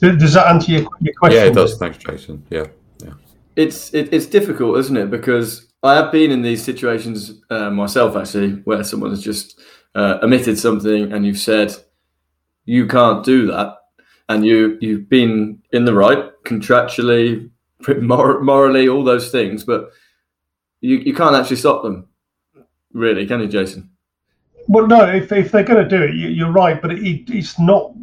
Does 0.01 0.33
that 0.33 0.47
answer 0.47 0.71
your, 0.71 0.87
your 0.99 1.13
question? 1.13 1.39
Yeah, 1.39 1.47
it 1.47 1.53
does. 1.53 1.77
Thanks, 1.77 1.97
Jason. 1.97 2.43
Yeah, 2.49 2.65
yeah. 3.03 3.13
It's 3.55 3.93
it, 3.93 4.11
it's 4.11 4.25
difficult, 4.25 4.79
isn't 4.79 4.97
it? 4.97 5.11
Because 5.11 5.71
I 5.83 5.93
have 5.93 6.11
been 6.11 6.31
in 6.31 6.41
these 6.41 6.63
situations 6.63 7.41
uh, 7.51 7.69
myself, 7.69 8.15
actually, 8.15 8.53
where 8.63 8.83
someone 8.83 9.11
has 9.11 9.21
just 9.21 9.59
uh, 9.93 10.17
omitted 10.23 10.57
something, 10.57 11.13
and 11.13 11.25
you've 11.25 11.37
said 11.37 11.75
you 12.65 12.87
can't 12.87 13.23
do 13.23 13.45
that, 13.47 13.77
and 14.27 14.43
you 14.43 14.79
you've 14.81 15.07
been 15.07 15.61
in 15.71 15.85
the 15.85 15.93
right 15.93 16.31
contractually, 16.45 17.49
morally, 18.01 18.89
all 18.89 19.03
those 19.03 19.31
things, 19.31 19.63
but 19.63 19.91
you 20.81 20.97
you 20.97 21.13
can't 21.13 21.35
actually 21.35 21.57
stop 21.57 21.83
them, 21.83 22.07
really, 22.93 23.27
can 23.27 23.39
you, 23.39 23.47
Jason? 23.47 23.91
Well, 24.67 24.87
no. 24.87 25.05
If, 25.05 25.31
if 25.31 25.51
they're 25.51 25.63
going 25.63 25.87
to 25.87 25.97
do 25.97 26.03
it, 26.03 26.15
you, 26.15 26.45
are 26.45 26.51
right, 26.51 26.81
but 26.81 26.91
it, 26.91 27.29
it's 27.29 27.59
not 27.59 27.93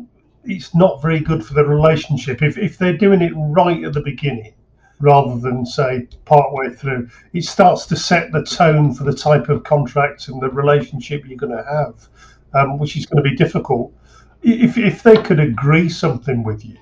it's 0.45 0.75
not 0.75 1.03
very 1.03 1.21
good 1.21 1.45
for 1.45 1.55
the 1.55 1.65
relationship. 1.65 2.43
If, 2.43 2.59
if 2.59 2.79
they're 2.79 2.97
doing 2.97 3.23
it 3.23 3.33
right 3.37 3.85
at 3.85 3.93
the 3.93 4.01
beginning, 4.01 4.55
rather 5.01 5.39
than 5.39 5.65
say 5.65 6.07
part 6.25 6.53
way 6.53 6.71
through, 6.71 7.09
it 7.33 7.45
starts 7.45 7.87
to 7.87 7.97
set 7.97 8.33
the 8.33 8.43
tone 8.43 8.95
for 8.95 9.05
the 9.05 9.13
type 9.13 9.49
of 9.49 9.65
contract 9.65 10.29
and 10.29 10.41
the 10.41 10.51
relationship 10.51 11.25
you're 11.27 11.39
going 11.39 11.57
to 11.57 11.65
have, 11.65 12.09
um, 12.55 12.79
which 12.79 12.97
is 12.97 13.07
going 13.07 13.23
to 13.23 13.29
be 13.29 13.37
difficult. 13.37 13.93
If, 14.43 14.79
if 14.79 15.03
they 15.03 15.21
could 15.21 15.41
agree 15.41 15.89
something 15.89 16.43
with 16.43 16.65
you, 16.65 16.77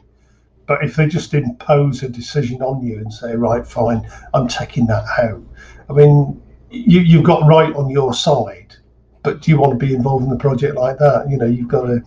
but 0.66 0.82
if 0.82 0.96
they 0.96 1.06
just 1.06 1.32
impose 1.32 2.02
a 2.02 2.08
decision 2.08 2.60
on 2.62 2.84
you 2.84 2.98
and 2.98 3.12
say, 3.12 3.34
right, 3.36 3.66
fine, 3.66 4.08
I'm 4.34 4.48
taking 4.48 4.86
that 4.86 5.04
out, 5.18 5.42
I 5.88 5.92
mean, 5.92 6.42
you, 6.70 7.00
you've 7.00 7.24
got 7.24 7.46
right 7.46 7.74
on 7.74 7.88
your 7.90 8.12
side, 8.12 8.74
but 9.22 9.42
do 9.42 9.50
you 9.50 9.58
want 9.58 9.78
to 9.78 9.86
be 9.86 9.94
involved 9.94 10.24
in 10.24 10.30
the 10.30 10.36
project 10.36 10.74
like 10.74 10.98
that? 10.98 11.26
You 11.30 11.38
know, 11.38 11.46
you've 11.46 11.68
got 11.68 11.82
to 11.82 12.02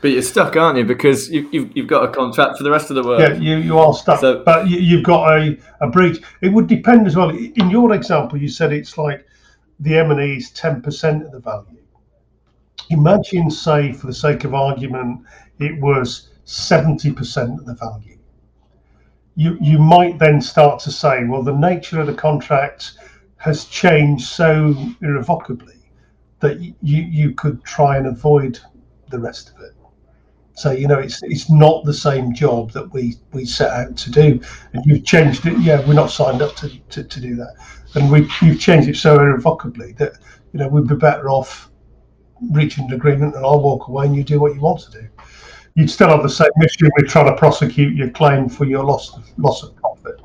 but 0.00 0.08
you're 0.08 0.22
stuck, 0.22 0.56
aren't 0.56 0.78
you? 0.78 0.84
Because 0.84 1.30
you, 1.30 1.42
have 1.44 1.54
you've, 1.54 1.76
you've 1.76 1.86
got 1.86 2.04
a 2.04 2.12
contract 2.12 2.56
for 2.56 2.64
the 2.64 2.70
rest 2.70 2.90
of 2.90 2.96
the 2.96 3.02
world. 3.02 3.20
Yeah, 3.20 3.34
you, 3.34 3.56
you 3.58 3.78
are 3.78 3.92
stuck. 3.92 4.20
So, 4.20 4.42
but 4.44 4.68
you, 4.68 4.96
have 4.96 5.04
got 5.04 5.38
a, 5.38 5.58
a 5.80 5.88
breach. 5.88 6.22
It 6.40 6.48
would 6.48 6.66
depend 6.66 7.06
as 7.06 7.16
well. 7.16 7.30
In 7.30 7.70
your 7.70 7.92
example, 7.94 8.38
you 8.38 8.48
said 8.48 8.72
it's 8.72 8.96
like 8.96 9.26
the 9.80 9.98
M 9.98 10.10
and 10.10 10.20
E 10.20 10.36
is 10.36 10.50
ten 10.50 10.80
percent 10.80 11.24
of 11.24 11.32
the 11.32 11.40
value. 11.40 11.78
Imagine, 12.88 13.50
say, 13.50 13.92
for 13.92 14.06
the 14.06 14.14
sake 14.14 14.44
of 14.44 14.54
argument, 14.54 15.20
it 15.58 15.78
was 15.80 16.30
seventy 16.44 17.12
percent 17.12 17.58
of 17.58 17.66
the 17.66 17.74
value. 17.74 18.18
You 19.36 19.58
you 19.60 19.78
might 19.78 20.18
then 20.18 20.40
start 20.40 20.80
to 20.80 20.90
say, 20.90 21.24
well, 21.24 21.42
the 21.42 21.56
nature 21.56 22.00
of 22.00 22.06
the 22.06 22.14
contract 22.14 22.92
has 23.36 23.66
changed 23.66 24.26
so 24.26 24.74
irrevocably 25.02 25.76
that 26.40 26.58
you 26.60 26.74
you 27.02 27.34
could 27.34 27.62
try 27.64 27.96
and 27.96 28.06
avoid 28.06 28.58
the 29.10 29.18
rest 29.18 29.50
of 29.50 29.60
it. 29.62 29.74
Say, 30.60 30.78
you 30.78 30.86
know, 30.86 30.98
it's 30.98 31.22
it's 31.22 31.50
not 31.50 31.84
the 31.84 31.94
same 31.94 32.34
job 32.34 32.72
that 32.72 32.92
we 32.92 33.16
we 33.32 33.44
set 33.44 33.70
out 33.70 33.96
to 33.96 34.10
do, 34.10 34.40
and 34.72 34.84
you've 34.84 35.04
changed 35.04 35.46
it. 35.46 35.58
Yeah, 35.58 35.86
we're 35.86 35.94
not 35.94 36.10
signed 36.10 36.42
up 36.42 36.54
to 36.56 36.68
to, 36.68 37.02
to 37.04 37.20
do 37.20 37.34
that, 37.36 37.54
and 37.94 38.10
we 38.10 38.28
you've 38.42 38.60
changed 38.60 38.88
it 38.88 38.96
so 38.96 39.14
irrevocably 39.14 39.92
that 39.94 40.12
you 40.52 40.60
know 40.60 40.68
we'd 40.68 40.86
be 40.86 40.96
better 40.96 41.30
off 41.30 41.70
reaching 42.52 42.84
an 42.84 42.92
agreement, 42.92 43.34
and 43.34 43.44
I'll 43.44 43.60
walk 43.60 43.88
away, 43.88 44.06
and 44.06 44.16
you 44.16 44.24
do 44.24 44.40
what 44.40 44.54
you 44.54 44.60
want 44.60 44.80
to 44.80 44.90
do. 44.90 45.08
You'd 45.74 45.90
still 45.90 46.08
have 46.08 46.22
the 46.22 46.28
same 46.28 46.50
issue 46.62 46.90
with 46.96 47.08
trying 47.08 47.26
to 47.26 47.36
prosecute 47.36 47.94
your 47.94 48.10
claim 48.10 48.48
for 48.48 48.64
your 48.64 48.84
loss 48.84 49.18
loss 49.38 49.62
of 49.62 49.74
profit. 49.76 50.20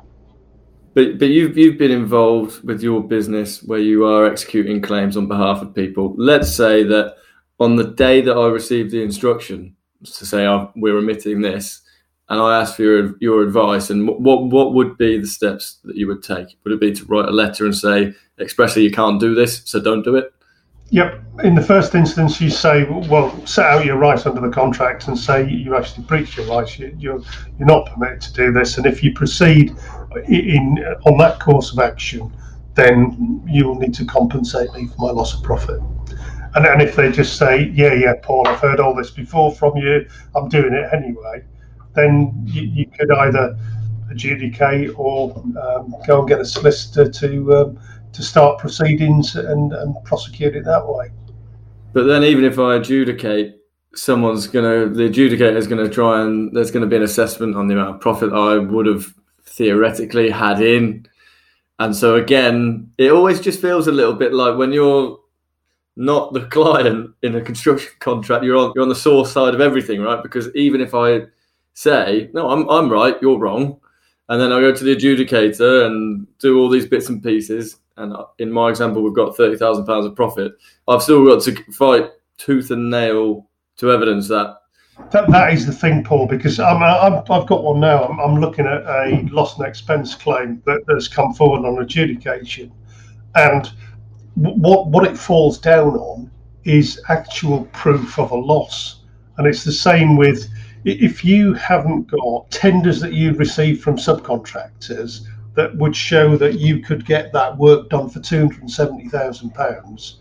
But 0.94 1.18
but 1.18 1.28
you've 1.28 1.56
you've 1.56 1.78
been 1.78 1.90
involved 1.90 2.62
with 2.62 2.82
your 2.82 3.02
business 3.02 3.62
where 3.62 3.78
you 3.78 4.04
are 4.06 4.26
executing 4.26 4.82
claims 4.82 5.16
on 5.16 5.28
behalf 5.28 5.62
of 5.62 5.74
people. 5.74 6.14
Let's 6.18 6.52
say 6.54 6.82
that 6.84 7.16
on 7.58 7.76
the 7.76 7.84
day 7.84 8.20
that 8.20 8.36
I 8.36 8.48
received 8.48 8.90
the 8.90 9.02
instruction 9.02 9.75
to 10.04 10.26
say 10.26 10.46
oh, 10.46 10.70
we're 10.76 10.98
omitting 10.98 11.40
this, 11.40 11.82
and 12.28 12.40
I 12.40 12.60
asked 12.60 12.76
for 12.76 12.82
your 12.82 13.14
your 13.20 13.42
advice, 13.42 13.90
and 13.90 14.08
what 14.08 14.44
what 14.44 14.74
would 14.74 14.96
be 14.98 15.18
the 15.18 15.26
steps 15.26 15.78
that 15.84 15.96
you 15.96 16.06
would 16.06 16.22
take? 16.22 16.56
Would 16.64 16.72
it 16.74 16.80
be 16.80 16.92
to 16.92 17.04
write 17.06 17.28
a 17.28 17.32
letter 17.32 17.64
and 17.64 17.74
say 17.74 18.14
expressly 18.38 18.82
you 18.82 18.90
can't 18.90 19.20
do 19.20 19.34
this, 19.34 19.62
so 19.64 19.80
don't 19.80 20.02
do 20.02 20.16
it? 20.16 20.32
Yep. 20.90 21.20
In 21.42 21.54
the 21.56 21.62
first 21.62 21.94
instance, 21.94 22.40
you 22.40 22.48
say, 22.48 22.84
well, 22.84 23.44
set 23.44 23.66
out 23.66 23.84
your 23.84 23.96
rights 23.96 24.24
under 24.24 24.40
the 24.40 24.50
contract 24.50 25.08
and 25.08 25.18
say 25.18 25.48
you 25.48 25.76
actually 25.76 26.04
breached 26.04 26.36
your 26.36 26.46
rights. 26.46 26.78
You, 26.78 26.96
you're 26.98 27.20
you're 27.58 27.66
not 27.66 27.86
permitted 27.92 28.20
to 28.22 28.32
do 28.32 28.52
this, 28.52 28.78
and 28.78 28.86
if 28.86 29.02
you 29.02 29.12
proceed 29.12 29.74
in 30.28 30.78
on 31.04 31.18
that 31.18 31.40
course 31.40 31.72
of 31.72 31.80
action, 31.80 32.32
then 32.74 33.42
you 33.48 33.66
will 33.66 33.74
need 33.74 33.94
to 33.94 34.04
compensate 34.04 34.72
me 34.74 34.86
for 34.86 34.96
my 34.98 35.10
loss 35.10 35.34
of 35.34 35.42
profit. 35.42 35.80
And 36.56 36.80
if 36.80 36.96
they 36.96 37.12
just 37.12 37.36
say, 37.36 37.70
yeah, 37.74 37.92
yeah, 37.92 38.14
Paul, 38.22 38.48
I've 38.48 38.58
heard 38.60 38.80
all 38.80 38.94
this 38.94 39.10
before 39.10 39.54
from 39.54 39.76
you, 39.76 40.08
I'm 40.34 40.48
doing 40.48 40.72
it 40.72 40.88
anyway, 40.90 41.44
then 41.94 42.32
you, 42.46 42.62
you 42.62 42.86
could 42.86 43.10
either 43.10 43.58
adjudicate 44.10 44.92
or 44.96 45.36
um, 45.36 45.94
go 46.06 46.20
and 46.20 46.28
get 46.28 46.40
a 46.40 46.46
solicitor 46.46 47.10
to 47.10 47.54
um, 47.54 47.78
to 48.14 48.22
start 48.22 48.58
proceedings 48.58 49.36
and, 49.36 49.74
and 49.74 49.94
prosecute 50.04 50.56
it 50.56 50.64
that 50.64 50.86
way. 50.88 51.10
But 51.92 52.04
then, 52.04 52.24
even 52.24 52.44
if 52.44 52.58
I 52.58 52.76
adjudicate, 52.76 53.56
someone's 53.94 54.46
gonna 54.46 54.88
the 54.88 55.10
adjudicator 55.10 55.56
is 55.56 55.66
gonna 55.66 55.90
try 55.90 56.22
and 56.22 56.56
there's 56.56 56.70
gonna 56.70 56.86
be 56.86 56.96
an 56.96 57.02
assessment 57.02 57.54
on 57.54 57.68
the 57.68 57.74
amount 57.74 57.96
of 57.96 58.00
profit 58.00 58.32
I 58.32 58.56
would 58.56 58.86
have 58.86 59.12
theoretically 59.44 60.30
had 60.30 60.62
in. 60.62 61.06
And 61.78 61.94
so 61.94 62.14
again, 62.14 62.90
it 62.96 63.12
always 63.12 63.40
just 63.40 63.60
feels 63.60 63.86
a 63.86 63.92
little 63.92 64.14
bit 64.14 64.32
like 64.32 64.56
when 64.56 64.72
you're 64.72 65.18
not 65.96 66.32
the 66.32 66.46
client 66.46 67.10
in 67.22 67.36
a 67.36 67.40
construction 67.40 67.92
contract, 68.00 68.44
you're 68.44 68.56
on 68.56 68.72
you're 68.74 68.82
on 68.82 68.88
the 68.88 68.94
source 68.94 69.32
side 69.32 69.54
of 69.54 69.60
everything, 69.60 70.00
right? 70.00 70.22
Because 70.22 70.54
even 70.54 70.80
if 70.80 70.94
I 70.94 71.22
say, 71.74 72.30
no, 72.32 72.50
I'm 72.50 72.68
I'm 72.68 72.90
right, 72.90 73.16
you're 73.20 73.38
wrong, 73.38 73.80
and 74.28 74.40
then 74.40 74.52
I 74.52 74.60
go 74.60 74.74
to 74.74 74.84
the 74.84 74.96
adjudicator 74.96 75.86
and 75.86 76.26
do 76.38 76.58
all 76.58 76.68
these 76.68 76.86
bits 76.86 77.08
and 77.08 77.22
pieces, 77.22 77.76
and 77.96 78.14
in 78.38 78.50
my 78.50 78.68
example, 78.70 79.02
we've 79.02 79.14
got 79.14 79.36
thirty 79.36 79.56
thousand 79.56 79.86
pounds 79.86 80.06
of 80.06 80.14
profit. 80.14 80.52
I've 80.88 81.02
still 81.02 81.26
got 81.26 81.42
to 81.44 81.56
fight 81.72 82.10
tooth 82.38 82.70
and 82.70 82.90
nail 82.90 83.48
to 83.78 83.92
evidence 83.92 84.28
that 84.28 84.56
that, 85.10 85.30
that 85.30 85.52
is 85.52 85.66
the 85.66 85.72
thing, 85.72 86.02
Paul, 86.02 86.26
because 86.26 86.58
I'm, 86.58 86.82
uh, 86.82 87.22
i 87.28 87.34
have 87.34 87.46
got 87.46 87.62
one 87.62 87.80
now. 87.80 88.04
I'm, 88.04 88.18
I'm, 88.18 88.40
looking 88.40 88.66
at 88.66 88.82
a 88.82 89.28
loss 89.30 89.58
and 89.58 89.66
expense 89.66 90.14
claim 90.14 90.62
that, 90.64 90.82
has 90.88 91.06
come 91.06 91.34
forward 91.34 91.66
on 91.66 91.82
adjudication. 91.82 92.72
And 93.34 93.70
what, 94.36 94.88
what 94.88 95.06
it 95.06 95.18
falls 95.18 95.58
down 95.58 95.96
on 95.96 96.30
is 96.64 97.00
actual 97.08 97.64
proof 97.72 98.18
of 98.18 98.30
a 98.30 98.36
loss. 98.36 99.00
And 99.38 99.46
it's 99.46 99.64
the 99.64 99.72
same 99.72 100.16
with 100.16 100.48
if 100.84 101.24
you 101.24 101.52
haven't 101.54 102.08
got 102.08 102.50
tenders 102.50 103.00
that 103.00 103.12
you've 103.12 103.38
received 103.38 103.82
from 103.82 103.96
subcontractors 103.96 105.26
that 105.54 105.76
would 105.76 105.96
show 105.96 106.36
that 106.36 106.60
you 106.60 106.80
could 106.80 107.04
get 107.04 107.32
that 107.32 107.56
work 107.56 107.88
done 107.88 108.08
for 108.08 108.20
£270,000 108.20 110.14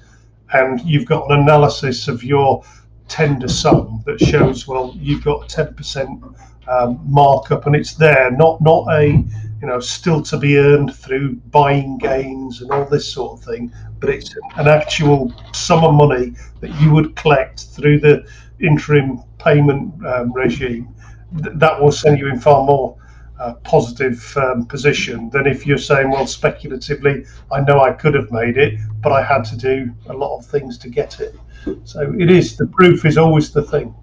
and 0.53 0.81
you've 0.81 1.05
got 1.05 1.29
an 1.29 1.41
analysis 1.41 2.07
of 2.07 2.23
your 2.23 2.63
tender 3.07 3.47
sum 3.47 4.01
that 4.05 4.19
shows 4.19 4.67
well 4.67 4.91
you've 4.97 5.23
got 5.23 5.43
a 5.43 5.65
10% 5.65 6.35
um, 6.67 6.99
markup 7.03 7.67
and 7.67 7.75
it's 7.75 7.93
there 7.93 8.31
not 8.31 8.59
not 8.61 8.87
a 8.91 9.23
you 9.61 9.67
know 9.67 9.79
still 9.79 10.21
to 10.21 10.37
be 10.37 10.57
earned 10.57 10.95
through 10.95 11.35
buying 11.51 11.97
gains 11.97 12.61
and 12.61 12.71
all 12.71 12.85
this 12.85 13.11
sort 13.11 13.39
of 13.39 13.45
thing 13.45 13.71
but 13.99 14.09
it's 14.09 14.35
an 14.57 14.67
actual 14.67 15.33
sum 15.53 15.83
of 15.83 15.93
money 15.93 16.33
that 16.61 16.73
you 16.81 16.91
would 16.91 17.15
collect 17.15 17.65
through 17.65 17.99
the 17.99 18.25
interim 18.59 19.21
payment 19.39 19.93
um, 20.05 20.31
regime 20.33 20.87
that 21.31 21.81
will 21.81 21.91
send 21.91 22.19
you 22.19 22.27
in 22.27 22.39
far 22.39 22.65
more 22.65 22.97
uh, 23.39 23.53
positive 23.63 24.35
um, 24.37 24.65
position 24.65 25.29
than 25.29 25.45
if 25.45 25.65
you're 25.65 25.77
saying, 25.77 26.09
well, 26.09 26.25
speculatively, 26.25 27.25
I 27.51 27.61
know 27.61 27.81
I 27.81 27.91
could 27.91 28.13
have 28.13 28.31
made 28.31 28.57
it, 28.57 28.79
but 29.01 29.11
I 29.11 29.21
had 29.21 29.43
to 29.45 29.57
do 29.57 29.93
a 30.07 30.13
lot 30.13 30.37
of 30.37 30.45
things 30.45 30.77
to 30.79 30.89
get 30.89 31.19
it. 31.19 31.35
So 31.83 32.13
it 32.17 32.29
is 32.29 32.55
the 32.55 32.67
proof 32.67 33.05
is 33.05 33.17
always 33.17 33.51
the 33.51 33.63
thing. 33.63 33.93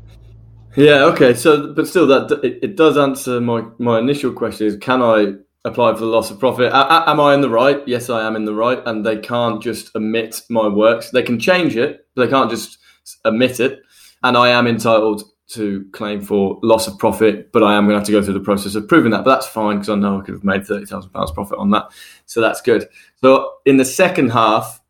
Yeah. 0.76 1.04
Okay. 1.04 1.34
So, 1.34 1.72
but 1.74 1.86
still, 1.86 2.06
that 2.06 2.40
it, 2.42 2.58
it 2.62 2.76
does 2.76 2.96
answer 2.96 3.40
my 3.40 3.64
my 3.78 3.98
initial 3.98 4.32
question: 4.32 4.66
is 4.66 4.76
can 4.76 5.02
I 5.02 5.34
apply 5.64 5.92
for 5.94 6.00
the 6.00 6.06
loss 6.06 6.30
of 6.30 6.40
profit? 6.40 6.72
A- 6.72 7.08
am 7.08 7.20
I 7.20 7.34
in 7.34 7.40
the 7.40 7.50
right? 7.50 7.86
Yes, 7.86 8.10
I 8.10 8.26
am 8.26 8.36
in 8.36 8.44
the 8.44 8.54
right, 8.54 8.82
and 8.86 9.04
they 9.04 9.18
can't 9.18 9.62
just 9.62 9.94
omit 9.94 10.42
my 10.48 10.68
works. 10.68 11.10
They 11.10 11.22
can 11.22 11.38
change 11.38 11.76
it, 11.76 12.06
but 12.14 12.24
they 12.24 12.30
can't 12.30 12.50
just 12.50 12.78
omit 13.24 13.60
it, 13.60 13.80
and 14.22 14.36
I 14.36 14.48
am 14.48 14.66
entitled 14.66 15.24
to 15.48 15.84
claim 15.92 16.22
for 16.22 16.58
loss 16.62 16.88
of 16.88 16.98
profit, 16.98 17.52
but 17.52 17.62
I 17.62 17.74
am 17.74 17.84
going 17.84 17.92
to 17.92 17.98
have 17.98 18.06
to 18.06 18.12
go 18.12 18.22
through 18.22 18.34
the 18.34 18.40
process 18.40 18.74
of 18.74 18.88
proving 18.88 19.10
that. 19.10 19.24
But 19.24 19.34
that's 19.34 19.46
fine 19.46 19.76
because 19.76 19.90
I 19.90 19.96
know 19.96 20.18
I 20.18 20.24
could 20.24 20.34
have 20.34 20.44
made 20.44 20.66
thirty 20.66 20.86
thousand 20.86 21.10
pounds 21.10 21.30
profit 21.30 21.58
on 21.58 21.70
that, 21.70 21.90
so 22.26 22.40
that's 22.40 22.62
good. 22.62 22.88
So 23.22 23.56
in 23.66 23.76
the 23.76 23.84
second 23.84 24.30
half, 24.30 24.80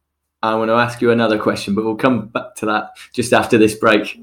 I 0.42 0.54
want 0.54 0.70
to 0.70 0.74
ask 0.74 1.00
you 1.00 1.10
another 1.10 1.38
question, 1.38 1.74
but 1.74 1.84
we'll 1.84 1.96
come 1.96 2.28
back 2.28 2.54
to 2.56 2.66
that 2.66 2.90
just 3.12 3.32
after 3.32 3.58
this 3.58 3.74
break. 3.74 4.20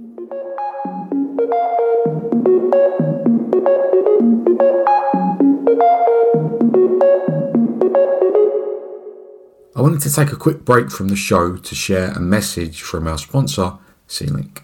I 9.79 9.81
wanted 9.81 10.01
to 10.01 10.13
take 10.13 10.33
a 10.33 10.35
quick 10.35 10.65
break 10.65 10.91
from 10.91 11.07
the 11.07 11.15
show 11.15 11.55
to 11.55 11.73
share 11.73 12.11
a 12.11 12.19
message 12.19 12.81
from 12.81 13.07
our 13.07 13.17
sponsor, 13.17 13.77
SeaLink. 14.09 14.63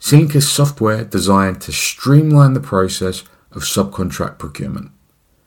SeaLink 0.00 0.34
is 0.34 0.50
software 0.50 1.04
designed 1.04 1.60
to 1.60 1.72
streamline 1.72 2.54
the 2.54 2.58
process 2.58 3.22
of 3.52 3.62
subcontract 3.62 4.38
procurement. 4.38 4.90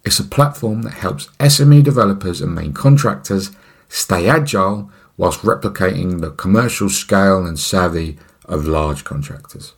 It's 0.06 0.22
a 0.22 0.24
platform 0.24 0.84
that 0.84 0.94
helps 0.94 1.28
SME 1.38 1.84
developers 1.84 2.40
and 2.40 2.56
main 2.56 2.72
contractors 2.72 3.52
stay 3.90 4.30
agile 4.30 4.90
whilst 5.18 5.42
replicating 5.42 6.22
the 6.22 6.32
commercial 6.32 6.88
scale 6.88 7.46
and 7.46 7.60
savvy 7.60 8.18
of 8.46 8.70
large 8.70 9.04
contractors. 9.04 9.74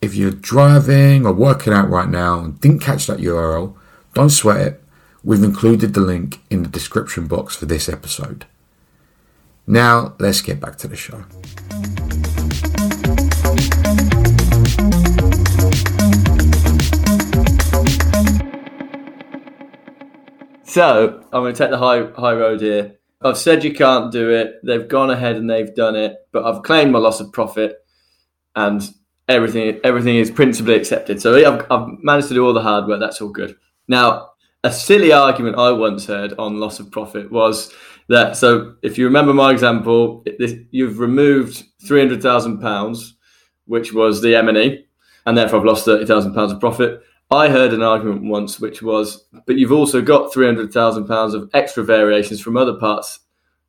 If 0.00 0.14
you're 0.14 0.30
driving 0.30 1.24
or 1.24 1.32
working 1.32 1.72
out 1.72 1.88
right 1.88 2.08
now 2.08 2.40
and 2.40 2.60
didn't 2.60 2.80
catch 2.80 3.06
that 3.06 3.18
URL, 3.18 3.74
don't 4.14 4.30
sweat 4.30 4.60
it 4.60 4.82
We've 5.24 5.42
included 5.42 5.94
the 5.94 6.00
link 6.00 6.40
in 6.50 6.64
the 6.64 6.68
description 6.68 7.28
box 7.28 7.54
for 7.54 7.66
this 7.66 7.88
episode. 7.88 8.44
Now, 9.66 10.14
let's 10.18 10.40
get 10.40 10.58
back 10.58 10.76
to 10.78 10.88
the 10.88 10.96
show. 10.96 11.24
So, 20.72 21.20
I'm 21.34 21.42
going 21.42 21.52
to 21.52 21.58
take 21.58 21.68
the 21.68 21.76
high, 21.76 22.06
high 22.18 22.32
road 22.32 22.62
here. 22.62 22.96
I've 23.20 23.36
said 23.36 23.62
you 23.62 23.74
can't 23.74 24.10
do 24.10 24.30
it. 24.30 24.54
They've 24.64 24.88
gone 24.88 25.10
ahead 25.10 25.36
and 25.36 25.50
they've 25.50 25.74
done 25.74 25.96
it, 25.96 26.16
but 26.32 26.46
I've 26.46 26.62
claimed 26.62 26.92
my 26.92 26.98
loss 26.98 27.20
of 27.20 27.30
profit 27.30 27.76
and 28.56 28.82
everything 29.28 29.80
everything 29.84 30.16
is 30.16 30.30
principally 30.30 30.76
accepted. 30.76 31.20
So 31.20 31.34
I've, 31.36 31.66
I've 31.70 31.88
managed 32.02 32.28
to 32.28 32.34
do 32.34 32.46
all 32.46 32.54
the 32.54 32.62
hard 32.62 32.86
work. 32.86 33.00
That's 33.00 33.20
all 33.20 33.28
good. 33.28 33.54
Now, 33.86 34.30
a 34.64 34.72
silly 34.72 35.12
argument 35.12 35.58
I 35.58 35.72
once 35.72 36.06
heard 36.06 36.32
on 36.38 36.58
loss 36.58 36.80
of 36.80 36.90
profit 36.90 37.30
was 37.30 37.70
that 38.08 38.38
so 38.38 38.76
if 38.80 38.96
you 38.96 39.04
remember 39.04 39.34
my 39.34 39.50
example, 39.50 40.24
you've 40.70 41.00
removed 41.00 41.64
three 41.86 42.00
hundred 42.00 42.22
thousand 42.22 42.60
pounds, 42.60 43.14
which 43.66 43.92
was 43.92 44.22
the 44.22 44.34
M 44.36 44.48
and 44.48 44.56
E, 44.56 44.86
and 45.26 45.36
therefore 45.36 45.58
I've 45.58 45.66
lost 45.66 45.84
thirty 45.84 46.06
thousand 46.06 46.32
pounds 46.32 46.50
of 46.50 46.60
profit. 46.60 47.02
I 47.32 47.48
heard 47.48 47.72
an 47.72 47.82
argument 47.82 48.24
once 48.24 48.60
which 48.60 48.82
was, 48.82 49.24
but 49.46 49.56
you've 49.56 49.72
also 49.72 50.02
got 50.02 50.32
three 50.32 50.46
hundred 50.46 50.72
thousand 50.72 51.06
pounds 51.06 51.34
of 51.34 51.50
extra 51.54 51.82
variations 51.82 52.40
from 52.40 52.56
other 52.56 52.74
parts 52.74 53.20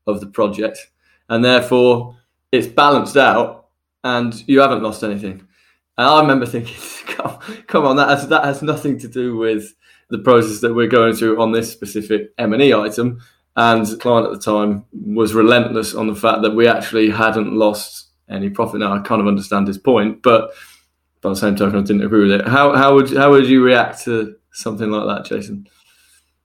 of 0.05 0.19
the 0.19 0.27
project, 0.27 0.91
and 1.29 1.43
therefore 1.43 2.17
it's 2.51 2.67
balanced 2.67 3.17
out 3.17 3.67
and 4.03 4.47
you 4.47 4.59
haven't 4.59 4.83
lost 4.83 5.03
anything. 5.03 5.47
And 5.97 6.07
I 6.07 6.21
remember 6.21 6.45
thinking, 6.45 6.75
come, 7.07 7.39
come 7.67 7.85
on, 7.85 7.95
that 7.97 8.09
has, 8.09 8.27
that 8.27 8.43
has 8.43 8.61
nothing 8.61 8.99
to 8.99 9.07
do 9.07 9.37
with 9.37 9.73
the 10.09 10.19
process 10.19 10.61
that 10.61 10.73
we're 10.73 10.87
going 10.87 11.15
through 11.15 11.41
on 11.41 11.51
this 11.51 11.71
specific 11.71 12.33
M&E 12.37 12.73
item. 12.73 13.19
And 13.55 13.85
the 13.85 13.97
client 13.97 14.27
at 14.27 14.33
the 14.33 14.39
time 14.39 14.85
was 14.91 15.33
relentless 15.33 15.93
on 15.93 16.07
the 16.07 16.15
fact 16.15 16.41
that 16.41 16.55
we 16.55 16.67
actually 16.67 17.11
hadn't 17.11 17.53
lost 17.53 18.09
any 18.29 18.49
profit. 18.49 18.79
Now 18.79 18.93
I 18.93 18.99
kind 18.99 19.21
of 19.21 19.27
understand 19.27 19.67
his 19.67 19.77
point, 19.77 20.23
but 20.23 20.51
by 21.23 21.29
the 21.29 21.35
same 21.35 21.55
token, 21.55 21.79
I 21.79 21.81
didn't 21.81 22.03
agree 22.03 22.27
with 22.27 22.41
it. 22.41 22.47
How, 22.47 22.75
how 22.75 22.93
would 22.95 23.15
how 23.15 23.31
would 23.31 23.47
you 23.47 23.63
react 23.63 24.03
to 24.03 24.35
something 24.51 24.91
like 24.91 25.07
that, 25.07 25.27
Jason? 25.27 25.67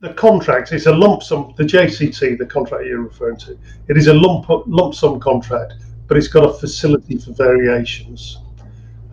The 0.00 0.14
contract 0.14 0.72
is 0.72 0.86
a 0.86 0.94
lump 0.94 1.22
sum. 1.22 1.52
The 1.56 1.64
JCT, 1.64 2.38
the 2.38 2.46
contract 2.46 2.86
you're 2.86 3.02
referring 3.02 3.36
to, 3.38 3.58
it 3.88 3.96
is 3.96 4.06
a 4.06 4.14
lump 4.14 4.46
lump 4.66 4.94
sum 4.94 5.20
contract, 5.20 5.74
but 6.06 6.16
it's 6.16 6.28
got 6.28 6.44
a 6.44 6.52
facility 6.52 7.18
for 7.18 7.32
variations. 7.32 8.38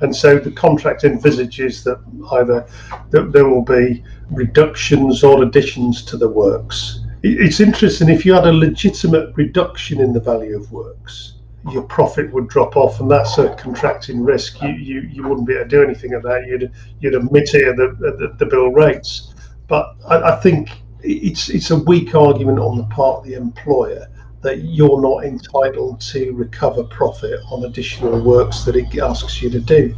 And 0.02 0.16
so 0.16 0.38
the 0.38 0.52
contract 0.52 1.04
envisages 1.04 1.84
that 1.86 2.00
either 2.32 2.68
that 3.10 3.32
there 3.32 3.50
will 3.50 3.64
be 3.64 4.04
reductions 4.30 5.24
or 5.24 5.44
additions 5.44 6.04
to 6.06 6.18
the 6.18 6.30
works 6.30 7.00
it's 7.28 7.60
interesting 7.60 8.08
if 8.10 8.24
you 8.24 8.34
had 8.34 8.46
a 8.46 8.54
legitimate 8.54 9.36
reduction 9.36 10.00
in 10.00 10.14
the 10.14 10.20
value 10.20 10.56
of 10.56 10.72
works 10.72 11.35
your 11.72 11.84
profit 11.84 12.32
would 12.32 12.48
drop 12.48 12.76
off 12.78 13.00
and 13.00 13.10
that's 13.10 13.38
a 13.38 13.56
contracting 13.56 14.24
risk. 14.24 14.62
You 14.62 14.70
you, 14.70 15.02
you 15.02 15.24
wouldn't 15.24 15.48
be 15.48 15.54
able 15.54 15.64
to 15.64 15.70
do 15.70 15.84
anything 15.84 16.14
at 16.14 16.24
that. 16.24 16.46
You'd 16.48 16.72
you'd 17.00 17.16
admit 17.16 17.54
it 17.54 17.68
at 17.68 17.76
the, 17.76 17.90
at 18.08 18.20
the, 18.20 18.36
the 18.38 18.46
bill 18.46 18.70
rates. 18.70 19.34
But 19.68 19.96
I, 20.08 20.34
I, 20.34 20.36
think 20.42 20.70
it's 21.02 21.50
it's 21.50 21.72
a 21.72 21.78
weak 21.78 22.14
argument 22.14 22.60
on 22.60 22.78
the 22.78 22.84
part 22.86 23.20
of 23.20 23.26
the 23.26 23.34
employer 23.34 24.08
that 24.42 24.64
you're 24.64 25.02
not 25.02 25.26
entitled 25.26 26.00
to 26.02 26.34
recover 26.34 26.84
profit 26.84 27.40
on 27.50 27.66
additional 27.66 28.22
works 28.22 28.64
that 28.66 28.76
it 28.76 28.96
asks 29.00 29.42
you 29.42 29.50
to 29.50 29.60
do. 29.60 29.96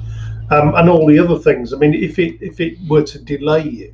Um, 0.50 0.74
and 0.76 0.90
all 0.90 1.06
the 1.06 1.20
other 1.20 1.38
things. 1.38 1.74
I 1.74 1.78
mean 1.78 1.94
if 1.94 2.18
it 2.18 2.42
if 2.42 2.62
it 2.62 2.78
were 2.88 3.04
to 3.04 3.20
delay 3.20 3.64
you 3.64 3.94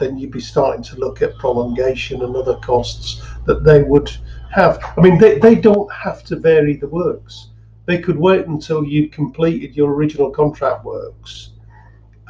then 0.00 0.16
you'd 0.16 0.32
be 0.32 0.40
starting 0.40 0.82
to 0.82 0.96
look 0.96 1.20
at 1.22 1.36
prolongation 1.36 2.22
and 2.22 2.34
other 2.34 2.56
costs 2.56 3.22
that 3.44 3.62
they 3.64 3.82
would 3.82 4.10
have. 4.50 4.82
I 4.96 5.00
mean, 5.00 5.18
they, 5.18 5.38
they 5.38 5.54
don't 5.54 5.90
have 5.92 6.22
to 6.24 6.36
vary 6.36 6.76
the 6.76 6.88
works. 6.88 7.48
They 7.86 7.98
could 7.98 8.18
wait 8.18 8.46
until 8.46 8.84
you 8.84 9.08
completed 9.08 9.76
your 9.76 9.92
original 9.92 10.30
contract 10.30 10.84
works 10.84 11.50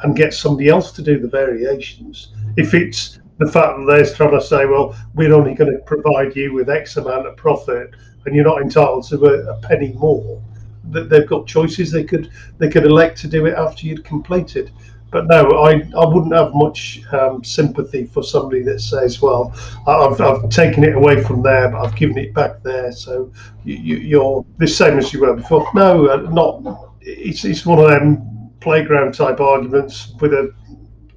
and 0.03 0.15
get 0.15 0.33
somebody 0.33 0.69
else 0.69 0.91
to 0.93 1.01
do 1.01 1.19
the 1.19 1.27
variations. 1.27 2.33
If 2.57 2.73
it's 2.73 3.19
the 3.37 3.51
fact 3.51 3.77
that 3.77 3.85
they're 3.87 4.15
trying 4.15 4.39
to 4.39 4.45
say, 4.45 4.65
well, 4.65 4.95
we're 5.13 5.33
only 5.33 5.53
going 5.53 5.71
to 5.71 5.79
provide 5.79 6.35
you 6.35 6.53
with 6.53 6.69
X 6.69 6.97
amount 6.97 7.27
of 7.27 7.35
profit 7.37 7.91
and 8.25 8.35
you're 8.35 8.45
not 8.45 8.61
entitled 8.61 9.07
to 9.09 9.25
a, 9.25 9.53
a 9.53 9.61
penny 9.61 9.93
more, 9.93 10.41
that 10.91 11.09
they've 11.09 11.27
got 11.27 11.47
choices. 11.47 11.91
They 11.91 12.03
could 12.03 12.31
they 12.57 12.69
could 12.69 12.85
elect 12.85 13.19
to 13.21 13.27
do 13.27 13.45
it 13.45 13.53
after 13.53 13.85
you'd 13.85 14.03
completed 14.03 14.71
but 15.11 15.27
no, 15.27 15.49
I, 15.63 15.83
I 15.97 16.05
wouldn't 16.05 16.33
have 16.33 16.55
much 16.55 17.01
um, 17.11 17.43
sympathy 17.43 18.05
for 18.05 18.23
somebody 18.23 18.63
that 18.63 18.79
says, 18.79 19.21
well, 19.21 19.53
I've, 19.85 20.19
I've 20.21 20.49
taken 20.49 20.85
it 20.85 20.95
away 20.95 21.21
from 21.21 21.43
there, 21.43 21.69
but 21.69 21.85
I've 21.85 21.95
given 21.97 22.17
it 22.17 22.33
back 22.33 22.63
there. 22.63 22.93
So 22.93 23.31
you, 23.65 24.21
are 24.21 24.45
the 24.57 24.67
same 24.67 24.97
as 24.97 25.11
you 25.11 25.19
were 25.19 25.35
before. 25.35 25.69
No, 25.75 26.07
uh, 26.07 26.29
not. 26.31 26.93
It's, 27.01 27.43
it's 27.43 27.65
one 27.65 27.79
of 27.79 27.89
them 27.89 28.51
playground 28.61 29.13
type 29.13 29.41
arguments 29.41 30.13
with 30.21 30.33
a 30.33 30.53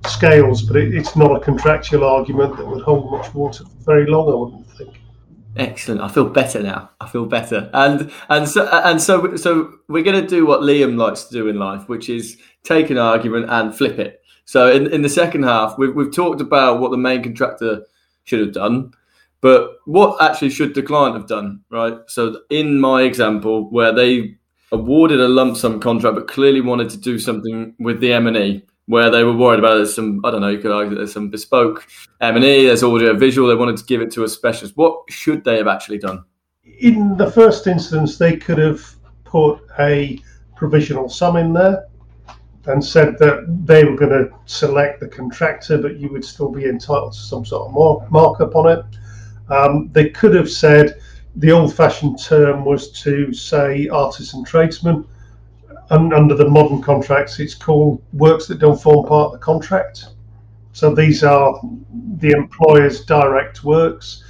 scales, 0.09 0.63
but 0.63 0.77
it, 0.77 0.93
it's 0.93 1.15
not 1.15 1.37
a 1.37 1.41
contractual 1.41 2.05
argument 2.05 2.57
that 2.57 2.67
would 2.67 2.83
hold 2.83 3.11
much 3.13 3.33
water 3.33 3.65
for 3.65 3.85
very 3.85 4.07
long, 4.07 4.29
I 4.29 4.35
wouldn't 4.35 4.71
think. 4.73 4.99
Excellent. 5.57 6.01
I 6.01 6.09
feel 6.09 6.29
better 6.29 6.61
now. 6.61 6.91
I 7.01 7.09
feel 7.09 7.27
better. 7.27 7.71
And 7.73 8.11
and 8.29 8.49
so 8.49 8.67
and 8.67 9.01
so 9.01 9.37
so 9.37 9.75
we're 9.89 10.03
going 10.03 10.21
to 10.21 10.27
do 10.27 10.47
what 10.47 10.63
Liam 10.63 10.97
likes 10.97 11.25
to 11.25 11.33
do 11.33 11.47
in 11.47 11.59
life, 11.61 11.89
which 11.89 12.09
is 12.09 12.39
take 12.64 12.90
an 12.90 12.99
argument 12.99 13.47
and 13.49 13.75
flip 13.75 13.99
it. 13.99 14.21
So 14.47 14.71
in, 14.71 14.92
in 14.92 15.02
the 15.02 15.09
second 15.09 15.44
half, 15.44 15.78
we've 15.78 15.94
we've 15.94 16.14
talked 16.14 16.41
about 16.41 16.80
what 16.80 16.91
the 16.91 16.99
main 16.99 17.23
contractor 17.23 17.86
should 18.25 18.41
have 18.41 18.52
done, 18.52 18.93
but 19.41 19.76
what 19.84 20.21
actually 20.21 20.50
should 20.50 20.75
the 20.75 20.82
client 20.82 21.15
have 21.15 21.28
done, 21.28 21.60
right? 21.71 21.99
So 22.08 22.41
in 22.50 22.80
my 22.80 23.02
example, 23.02 23.71
where 23.71 23.93
they 23.93 24.36
awarded 24.73 25.21
a 25.21 25.28
lump 25.28 25.56
sum 25.56 25.80
contract 25.80 26.17
but 26.17 26.28
clearly 26.28 26.60
wanted 26.60 26.91
to 26.91 26.99
do 26.99 27.19
something 27.19 27.75
with 27.78 28.00
the 28.00 28.12
M 28.12 28.26
and 28.26 28.36
E, 28.36 28.62
where 28.86 29.10
they 29.10 29.25
were 29.25 29.36
worried 29.36 29.60
about 29.60 29.76
there's 29.76 29.95
some 29.95 30.21
I 30.25 30.30
don't 30.30 30.41
know 30.41 30.49
you 30.49 30.58
could 30.58 30.73
argue 30.73 30.97
there's 30.97 31.12
some 31.12 31.30
bespoke 31.30 31.86
M 32.21 32.36
and 32.36 32.45
E 32.45 32.67
there's 32.67 32.82
audio 32.82 33.15
visual 33.15 33.49
they 33.49 33.54
wanted 33.54 33.76
to 33.76 33.84
give 33.84 34.00
it 34.00 34.10
to 34.12 34.25
a 34.25 34.28
specialist 34.28 34.76
what 34.76 34.99
should 35.08 35.45
they 35.45 35.56
have 35.56 35.69
actually 35.69 35.99
done 35.99 36.25
in 36.80 37.17
the 37.17 37.30
first 37.30 37.67
instance 37.67 38.19
they 38.19 38.36
could 38.36 38.58
have 38.58 38.82
put 39.25 39.60
a 39.78 40.21
provisional 40.56 41.08
sum 41.08 41.36
in 41.36 41.52
there 41.52 41.86
and 42.67 42.85
said 42.85 43.19
that 43.19 43.45
they 43.67 43.85
were 43.85 43.97
going 43.97 44.11
to 44.11 44.31
select 44.47 45.00
the 45.00 45.09
contractor 45.09 45.79
but 45.79 45.97
you 45.97 46.09
would 46.11 46.25
still 46.25 46.50
be 46.50 46.65
entitled 46.65 47.13
to 47.13 47.19
some 47.19 47.45
sort 47.45 47.69
of 47.69 47.75
mark, 47.75 48.11
markup 48.11 48.55
on 48.55 48.79
it 48.79 48.85
um, 49.50 49.91
they 49.93 50.09
could 50.09 50.35
have 50.35 50.50
said 50.50 51.00
the 51.37 51.50
old 51.50 51.75
fashioned 51.75 52.19
term 52.23 52.65
was 52.65 52.91
to 53.03 53.33
say 53.33 53.89
artisan 53.89 54.45
tradesman 54.45 55.05
under 55.91 56.35
the 56.35 56.49
modern 56.49 56.81
contracts, 56.81 57.39
it's 57.39 57.55
called 57.55 58.03
works 58.13 58.47
that 58.47 58.59
don't 58.59 58.81
form 58.81 59.07
part 59.07 59.27
of 59.27 59.33
the 59.33 59.39
contract. 59.39 60.07
So 60.73 60.95
these 60.95 61.23
are 61.23 61.61
the 62.19 62.31
employer's 62.31 63.05
direct 63.05 63.65
works. 63.65 64.25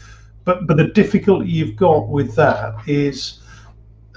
But 0.44 0.66
but 0.66 0.76
the 0.76 0.88
difficulty 0.88 1.48
you've 1.48 1.76
got 1.76 2.08
with 2.08 2.34
that 2.36 2.74
is, 2.86 3.40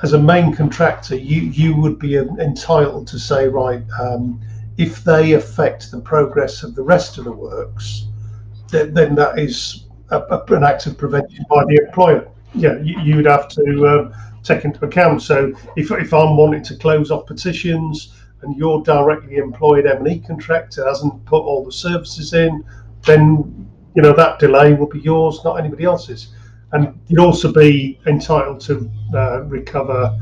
as 0.03 0.13
a 0.13 0.19
main 0.19 0.53
contractor, 0.53 1.15
you 1.15 1.41
you 1.41 1.75
would 1.75 1.97
be 1.97 2.17
entitled 2.17 3.07
to 3.07 3.19
say 3.19 3.47
right. 3.47 3.83
Um, 3.99 4.39
if 4.77 5.03
they 5.03 5.33
affect 5.33 5.89
the 5.89 5.99
progress 5.99 6.61
of 6.61 6.75
the 6.75 6.83
rest 6.83 7.17
of 7.17 7.23
the 7.23 7.31
works, 7.31 8.07
then, 8.69 8.93
then 8.93 9.15
that 9.15 9.39
is 9.39 9.87
a, 10.11 10.19
a, 10.19 10.43
an 10.53 10.63
act 10.63 10.85
of 10.85 10.97
prevention 10.97 11.45
by 11.49 11.63
the 11.65 11.81
employer. 11.83 12.29
Yeah, 12.53 12.77
you, 12.81 12.99
you 13.01 13.15
would 13.15 13.25
have 13.25 13.47
to 13.49 13.85
uh, 13.85 14.17
take 14.43 14.65
into 14.65 14.85
account. 14.85 15.23
So 15.23 15.51
if, 15.75 15.91
if 15.91 16.13
I'm 16.13 16.37
wanting 16.37 16.63
to 16.63 16.77
close 16.77 17.09
off 17.09 17.25
petitions 17.25 18.13
and 18.43 18.55
your 18.55 18.83
directly 18.83 19.37
employed 19.37 19.87
M&E 19.87 20.19
contractor 20.19 20.87
hasn't 20.87 21.25
put 21.25 21.41
all 21.41 21.65
the 21.65 21.71
services 21.71 22.33
in, 22.33 22.63
then 23.05 23.67
you 23.95 24.03
know 24.03 24.13
that 24.13 24.37
delay 24.37 24.73
will 24.73 24.87
be 24.87 24.99
yours, 24.99 25.41
not 25.43 25.55
anybody 25.55 25.85
else's. 25.85 26.35
And 26.73 26.99
you'd 27.07 27.19
also 27.19 27.51
be 27.51 27.99
entitled 28.05 28.59
to 28.61 28.89
uh, 29.13 29.41
recover 29.43 30.17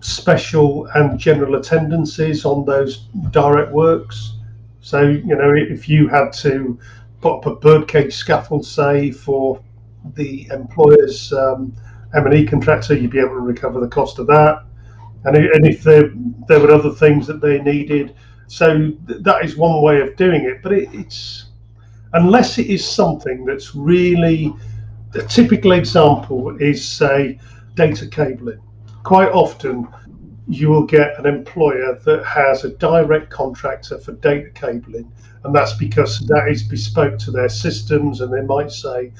special 0.00 0.86
and 0.94 1.18
general 1.18 1.56
attendances 1.56 2.44
on 2.44 2.64
those 2.64 3.08
direct 3.30 3.70
works. 3.72 4.38
So 4.80 5.02
you 5.02 5.36
know 5.36 5.52
if 5.54 5.88
you 5.88 6.08
had 6.08 6.32
to 6.34 6.78
put 7.20 7.38
up 7.38 7.46
a 7.46 7.54
birdcage 7.56 8.14
scaffold, 8.14 8.64
say 8.64 9.10
for 9.10 9.62
the 10.14 10.48
employer's 10.50 11.32
um, 11.32 11.74
M&E 12.14 12.46
contractor, 12.46 12.94
you'd 12.94 13.10
be 13.10 13.18
able 13.18 13.34
to 13.34 13.40
recover 13.40 13.80
the 13.80 13.88
cost 13.88 14.18
of 14.18 14.26
that. 14.28 14.64
And, 15.24 15.36
and 15.36 15.66
if 15.66 15.82
there, 15.82 16.10
there 16.48 16.60
were 16.60 16.70
other 16.70 16.90
things 16.90 17.26
that 17.26 17.42
they 17.42 17.60
needed, 17.60 18.14
so 18.46 18.90
th- 19.06 19.22
that 19.22 19.44
is 19.44 19.56
one 19.56 19.82
way 19.82 20.00
of 20.00 20.16
doing 20.16 20.44
it. 20.44 20.62
But 20.62 20.72
it, 20.72 20.88
it's 20.92 21.50
unless 22.14 22.58
it 22.58 22.66
is 22.66 22.86
something 22.86 23.44
that's 23.44 23.74
really 23.74 24.54
a 25.14 25.22
typical 25.22 25.72
example 25.72 26.56
is 26.60 26.86
say 26.86 27.38
data 27.74 28.06
cabling. 28.06 28.60
Quite 29.02 29.30
often, 29.30 29.88
you 30.46 30.68
will 30.68 30.84
get 30.84 31.18
an 31.18 31.26
employer 31.26 31.98
that 32.04 32.24
has 32.24 32.64
a 32.64 32.70
direct 32.70 33.30
contractor 33.30 33.98
for 33.98 34.12
data 34.12 34.50
cabling, 34.50 35.10
and 35.44 35.54
that's 35.54 35.74
because 35.74 36.20
that 36.26 36.48
is 36.48 36.62
bespoke 36.62 37.18
to 37.18 37.30
their 37.30 37.48
systems, 37.48 38.20
and 38.20 38.32
they 38.32 38.42
might 38.42 38.70
say, 38.70 39.12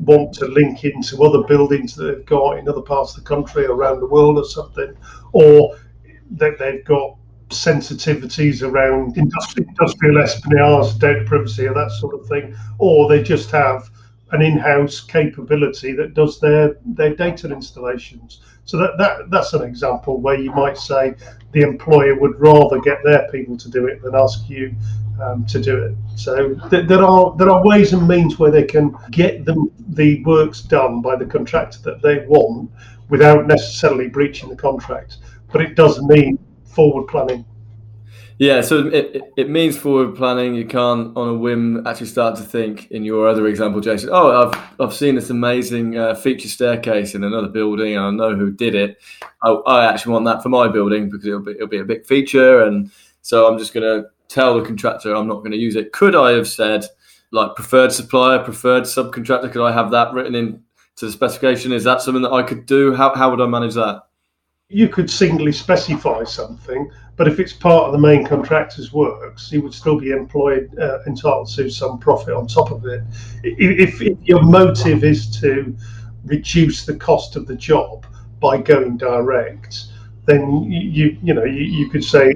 want 0.00 0.32
to 0.32 0.46
link 0.46 0.84
into 0.84 1.22
other 1.24 1.42
buildings 1.42 1.94
that 1.94 2.04
they've 2.04 2.26
got 2.26 2.58
in 2.58 2.68
other 2.68 2.82
parts 2.82 3.16
of 3.16 3.24
the 3.24 3.28
country 3.28 3.66
around 3.66 4.00
the 4.00 4.06
world 4.06 4.38
or 4.38 4.44
something, 4.44 4.94
or 5.32 5.76
that 6.30 6.58
they've 6.58 6.84
got 6.84 7.16
sensitivities 7.48 8.62
around 8.62 9.16
industrial 9.16 9.68
espionage, 10.22 10.98
data 10.98 11.24
privacy, 11.26 11.66
or 11.66 11.74
that 11.74 11.90
sort 11.92 12.14
of 12.14 12.26
thing, 12.28 12.54
or 12.78 13.08
they 13.08 13.22
just 13.22 13.50
have 13.50 13.90
an 14.32 14.42
in-house 14.42 15.00
capability 15.00 15.92
that 15.92 16.14
does 16.14 16.38
their 16.40 16.76
their 16.84 17.14
data 17.14 17.50
installations. 17.50 18.40
So 18.64 18.76
that, 18.76 18.98
that 18.98 19.30
that's 19.30 19.54
an 19.54 19.62
example 19.62 20.20
where 20.20 20.38
you 20.38 20.50
might 20.52 20.76
say 20.76 21.14
the 21.52 21.62
employer 21.62 22.14
would 22.18 22.38
rather 22.38 22.78
get 22.80 22.98
their 23.02 23.28
people 23.30 23.56
to 23.56 23.70
do 23.70 23.86
it 23.86 24.02
than 24.02 24.14
ask 24.14 24.48
you 24.48 24.74
um, 25.22 25.46
to 25.46 25.60
do 25.60 25.78
it. 25.78 25.94
So 26.16 26.54
th- 26.70 26.86
there 26.86 27.02
are 27.02 27.34
there 27.36 27.50
are 27.50 27.64
ways 27.64 27.92
and 27.92 28.06
means 28.06 28.38
where 28.38 28.50
they 28.50 28.64
can 28.64 28.94
get 29.10 29.44
them 29.44 29.70
the 29.88 30.22
works 30.24 30.60
done 30.60 31.00
by 31.00 31.16
the 31.16 31.26
contractor 31.26 31.78
that 31.84 32.02
they 32.02 32.26
want 32.26 32.70
without 33.08 33.46
necessarily 33.46 34.08
breaching 34.08 34.50
the 34.50 34.56
contract. 34.56 35.18
But 35.50 35.62
it 35.62 35.74
does 35.74 36.02
mean 36.02 36.38
forward 36.64 37.08
planning. 37.08 37.44
Yeah, 38.38 38.60
so 38.60 38.86
it, 38.86 39.20
it 39.36 39.50
means 39.50 39.76
forward 39.76 40.14
planning. 40.14 40.54
You 40.54 40.64
can't, 40.64 41.16
on 41.16 41.28
a 41.28 41.34
whim, 41.34 41.84
actually 41.88 42.06
start 42.06 42.36
to 42.36 42.42
think. 42.42 42.88
In 42.92 43.02
your 43.04 43.28
other 43.28 43.48
example, 43.48 43.80
Jason, 43.80 44.10
oh, 44.12 44.48
I've 44.48 44.80
I've 44.80 44.94
seen 44.94 45.16
this 45.16 45.30
amazing 45.30 45.98
uh, 45.98 46.14
feature 46.14 46.48
staircase 46.48 47.16
in 47.16 47.24
another 47.24 47.48
building, 47.48 47.96
and 47.96 48.04
I 48.04 48.10
know 48.10 48.36
who 48.36 48.52
did 48.52 48.76
it. 48.76 48.98
I, 49.42 49.50
I 49.50 49.92
actually 49.92 50.12
want 50.12 50.24
that 50.26 50.42
for 50.42 50.50
my 50.50 50.68
building 50.68 51.10
because 51.10 51.26
it'll 51.26 51.40
be 51.40 51.52
it'll 51.52 51.66
be 51.66 51.80
a 51.80 51.84
big 51.84 52.06
feature, 52.06 52.62
and 52.62 52.92
so 53.22 53.48
I'm 53.48 53.58
just 53.58 53.74
going 53.74 53.82
to 53.82 54.08
tell 54.28 54.56
the 54.56 54.64
contractor 54.64 55.14
I'm 55.14 55.26
not 55.26 55.38
going 55.38 55.50
to 55.50 55.58
use 55.58 55.74
it. 55.74 55.92
Could 55.92 56.14
I 56.14 56.30
have 56.30 56.46
said 56.46 56.84
like 57.32 57.56
preferred 57.56 57.90
supplier, 57.90 58.38
preferred 58.38 58.84
subcontractor? 58.84 59.50
Could 59.50 59.66
I 59.66 59.72
have 59.72 59.90
that 59.90 60.12
written 60.12 60.36
in 60.36 60.62
to 60.96 61.06
the 61.06 61.12
specification? 61.12 61.72
Is 61.72 61.82
that 61.84 62.02
something 62.02 62.22
that 62.22 62.32
I 62.32 62.44
could 62.44 62.66
do? 62.66 62.94
How 62.94 63.12
how 63.16 63.30
would 63.30 63.40
I 63.40 63.46
manage 63.46 63.74
that? 63.74 64.02
You 64.70 64.86
could 64.86 65.10
singly 65.10 65.50
specify 65.50 66.22
something, 66.24 66.90
but 67.16 67.26
if 67.26 67.40
it's 67.40 67.54
part 67.54 67.84
of 67.84 67.92
the 67.92 67.98
main 67.98 68.26
contractor's 68.26 68.92
works, 68.92 69.50
he 69.50 69.56
would 69.56 69.72
still 69.72 69.98
be 69.98 70.10
employed 70.10 70.70
uh, 70.78 70.98
entitled 71.06 71.48
to 71.48 71.70
some 71.70 71.98
profit 71.98 72.34
on 72.34 72.46
top 72.46 72.70
of 72.70 72.84
it. 72.84 73.02
If, 73.42 74.02
if, 74.02 74.18
your 74.24 74.42
motive 74.42 75.04
is 75.04 75.40
to 75.40 75.74
reduce 76.26 76.84
the 76.84 76.94
cost 76.96 77.34
of 77.34 77.46
the 77.46 77.54
job 77.54 78.04
by 78.40 78.58
going 78.58 78.98
direct, 78.98 79.86
then 80.26 80.64
you 80.70 81.16
you 81.22 81.32
know 81.32 81.44
you, 81.44 81.62
you 81.62 81.88
could 81.88 82.04
say 82.04 82.34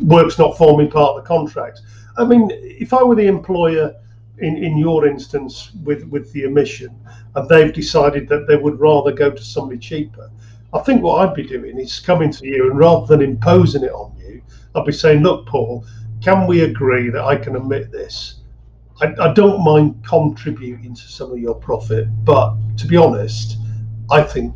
work's 0.00 0.38
not 0.38 0.58
forming 0.58 0.90
part 0.90 1.16
of 1.16 1.22
the 1.22 1.28
contract. 1.28 1.80
I 2.18 2.24
mean, 2.24 2.50
if 2.52 2.92
I 2.92 3.04
were 3.04 3.14
the 3.14 3.28
employer 3.28 3.94
in, 4.38 4.56
in 4.56 4.76
your 4.76 5.06
instance 5.06 5.70
with, 5.84 6.02
with 6.08 6.32
the 6.32 6.42
emission, 6.42 6.98
and 7.36 7.48
they've 7.48 7.72
decided 7.72 8.28
that 8.28 8.46
they 8.48 8.56
would 8.56 8.80
rather 8.80 9.12
go 9.12 9.30
to 9.30 9.42
somebody 9.42 9.78
cheaper, 9.78 10.28
I 10.74 10.80
think 10.80 11.02
what 11.02 11.28
I'd 11.28 11.34
be 11.34 11.46
doing 11.46 11.78
is 11.78 12.00
coming 12.00 12.32
to 12.32 12.46
you 12.46 12.70
and 12.70 12.78
rather 12.78 13.06
than 13.06 13.22
imposing 13.22 13.84
it 13.84 13.92
on 13.92 14.16
you, 14.18 14.42
I'd 14.74 14.86
be 14.86 14.92
saying, 14.92 15.22
look, 15.22 15.46
Paul, 15.46 15.84
can 16.22 16.46
we 16.46 16.62
agree 16.62 17.10
that 17.10 17.22
I 17.22 17.36
can 17.36 17.56
admit 17.56 17.92
this? 17.92 18.40
I, 19.00 19.12
I 19.20 19.32
don't 19.34 19.62
mind 19.62 20.04
contributing 20.06 20.94
to 20.94 21.02
some 21.02 21.32
of 21.32 21.38
your 21.38 21.54
profit, 21.54 22.06
but 22.24 22.54
to 22.78 22.86
be 22.86 22.96
honest, 22.96 23.58
I 24.10 24.22
think 24.22 24.54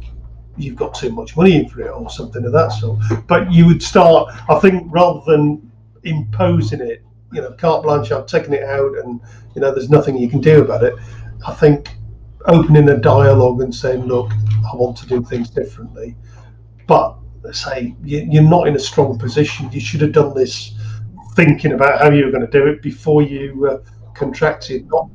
you've 0.56 0.76
got 0.76 0.94
too 0.94 1.10
much 1.10 1.36
money 1.36 1.56
in 1.56 1.68
for 1.68 1.82
it 1.82 1.90
or 1.90 2.08
something 2.08 2.44
of 2.44 2.52
that 2.52 2.68
sort. 2.72 2.98
But 3.26 3.52
you 3.52 3.66
would 3.66 3.82
start, 3.82 4.32
I 4.48 4.58
think, 4.60 4.84
rather 4.86 5.20
than 5.26 5.70
imposing 6.04 6.80
it, 6.80 7.02
you 7.32 7.42
know, 7.42 7.52
carte 7.52 7.82
blanche, 7.82 8.10
I've 8.12 8.26
taken 8.26 8.54
it 8.54 8.62
out 8.62 8.96
and, 8.98 9.20
you 9.54 9.60
know, 9.60 9.72
there's 9.72 9.90
nothing 9.90 10.16
you 10.16 10.30
can 10.30 10.40
do 10.40 10.62
about 10.62 10.82
it. 10.82 10.94
I 11.46 11.52
think 11.52 11.90
opening 12.48 12.88
a 12.88 12.96
dialogue 12.96 13.60
and 13.60 13.74
saying, 13.74 14.04
look, 14.04 14.30
I 14.72 14.76
want 14.76 14.96
to 14.98 15.06
do 15.06 15.22
things 15.22 15.50
differently. 15.50 16.16
But 16.86 17.18
say 17.52 17.94
you're 18.02 18.42
not 18.42 18.68
in 18.68 18.76
a 18.76 18.78
strong 18.78 19.18
position. 19.18 19.70
You 19.72 19.80
should 19.80 20.00
have 20.00 20.12
done 20.12 20.34
this 20.34 20.72
thinking 21.34 21.72
about 21.72 22.00
how 22.00 22.10
you 22.10 22.24
were 22.24 22.30
going 22.30 22.46
to 22.46 22.50
do 22.50 22.66
it 22.66 22.82
before 22.82 23.22
you 23.22 23.68
uh, 23.70 23.78
contracted. 24.14 24.88
Not 24.88 25.08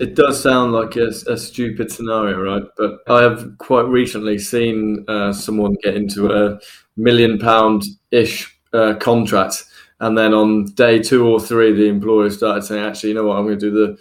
it 0.00 0.14
does 0.16 0.42
sound 0.42 0.72
like 0.72 0.96
a, 0.96 1.08
a, 1.28 1.36
stupid 1.36 1.92
scenario, 1.92 2.40
right? 2.40 2.62
But 2.76 3.00
I 3.08 3.22
have 3.22 3.58
quite 3.58 3.84
recently 3.84 4.38
seen 4.38 5.04
uh, 5.06 5.32
someone 5.32 5.76
get 5.82 5.94
into 5.94 6.32
a 6.32 6.58
million 6.96 7.38
pound 7.38 7.84
ish 8.10 8.58
uh, 8.72 8.94
contract, 8.94 9.64
and 10.00 10.16
then 10.16 10.32
on 10.32 10.64
day 10.74 10.98
two 10.98 11.28
or 11.28 11.38
three, 11.38 11.72
the 11.72 11.88
employer 11.88 12.30
started 12.30 12.64
saying, 12.64 12.82
"Actually, 12.82 13.10
you 13.10 13.14
know 13.16 13.26
what? 13.26 13.36
I'm 13.36 13.44
going 13.44 13.58
to 13.58 13.70
do 13.70 13.70
the 13.70 13.98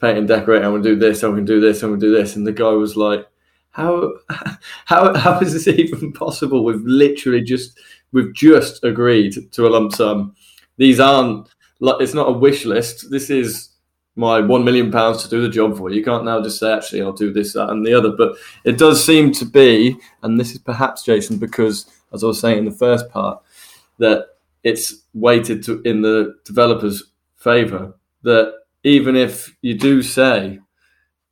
paint 0.00 0.18
and 0.18 0.28
decorate. 0.28 0.62
I'm 0.62 0.72
going 0.72 0.82
to 0.82 0.94
do 0.94 0.98
this. 0.98 1.22
I'm 1.22 1.32
going 1.32 1.46
to 1.46 1.52
do 1.52 1.60
this. 1.60 1.82
I'm 1.82 1.90
going 1.90 2.00
to 2.00 2.06
do 2.06 2.14
this." 2.14 2.36
And 2.36 2.46
the 2.46 2.52
guy 2.52 2.70
was 2.70 2.96
like, 2.96 3.26
how 3.74 4.12
how 4.86 5.14
how 5.14 5.38
is 5.40 5.52
this 5.52 5.68
even 5.78 6.12
possible? 6.12 6.64
We've 6.64 6.84
literally 6.84 7.42
just 7.42 7.78
we've 8.12 8.32
just 8.32 8.82
agreed 8.84 9.52
to 9.52 9.66
a 9.66 9.68
lump 9.68 9.92
sum. 9.92 10.34
These 10.76 11.00
aren't 11.00 11.48
like 11.80 12.00
it's 12.00 12.14
not 12.14 12.28
a 12.28 12.32
wish 12.32 12.64
list. 12.64 13.10
This 13.10 13.30
is 13.30 13.70
my 14.16 14.40
one 14.40 14.64
million 14.64 14.92
pounds 14.92 15.22
to 15.24 15.28
do 15.28 15.42
the 15.42 15.48
job 15.48 15.76
for 15.76 15.90
you. 15.90 16.04
Can't 16.04 16.24
now 16.24 16.40
just 16.40 16.58
say 16.58 16.72
actually 16.72 17.02
I'll 17.02 17.12
do 17.12 17.32
this, 17.32 17.52
that, 17.54 17.70
and 17.70 17.84
the 17.84 17.94
other. 17.94 18.10
But 18.16 18.36
it 18.64 18.78
does 18.78 19.04
seem 19.04 19.32
to 19.32 19.44
be, 19.44 19.96
and 20.22 20.38
this 20.38 20.52
is 20.52 20.58
perhaps 20.58 21.02
Jason, 21.02 21.38
because 21.38 21.86
as 22.12 22.22
I 22.22 22.28
was 22.28 22.40
saying 22.40 22.58
in 22.58 22.64
the 22.64 22.70
first 22.70 23.08
part, 23.10 23.42
that 23.98 24.26
it's 24.62 25.02
weighted 25.14 25.64
to 25.64 25.82
in 25.82 26.00
the 26.00 26.36
developer's 26.44 27.10
favour. 27.36 27.94
That 28.22 28.54
even 28.84 29.16
if 29.16 29.56
you 29.62 29.76
do 29.76 30.02
say 30.02 30.60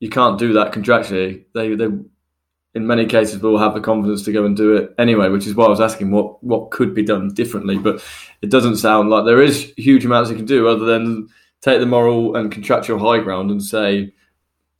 you 0.00 0.08
can't 0.08 0.38
do 0.38 0.54
that 0.54 0.72
contractually, 0.72 1.44
they 1.54 1.74
they 1.74 1.88
in 2.74 2.86
many 2.86 3.04
cases 3.04 3.40
will 3.40 3.58
have 3.58 3.74
the 3.74 3.80
confidence 3.80 4.22
to 4.24 4.32
go 4.32 4.46
and 4.46 4.56
do 4.56 4.74
it 4.74 4.94
anyway, 4.98 5.28
which 5.28 5.46
is 5.46 5.54
why 5.54 5.66
I 5.66 5.70
was 5.70 5.80
asking 5.80 6.10
what 6.10 6.42
what 6.42 6.70
could 6.70 6.94
be 6.94 7.04
done 7.04 7.32
differently. 7.34 7.78
But 7.78 8.02
it 8.40 8.50
doesn't 8.50 8.78
sound 8.78 9.10
like 9.10 9.26
there 9.26 9.42
is 9.42 9.72
huge 9.76 10.04
amounts 10.04 10.30
you 10.30 10.36
can 10.36 10.46
do 10.46 10.66
other 10.66 10.86
than 10.86 11.28
take 11.60 11.78
the 11.78 11.86
moral 11.86 12.34
and 12.34 12.50
contractual 12.50 12.98
high 12.98 13.22
ground 13.22 13.50
and 13.50 13.62
say 13.62 14.12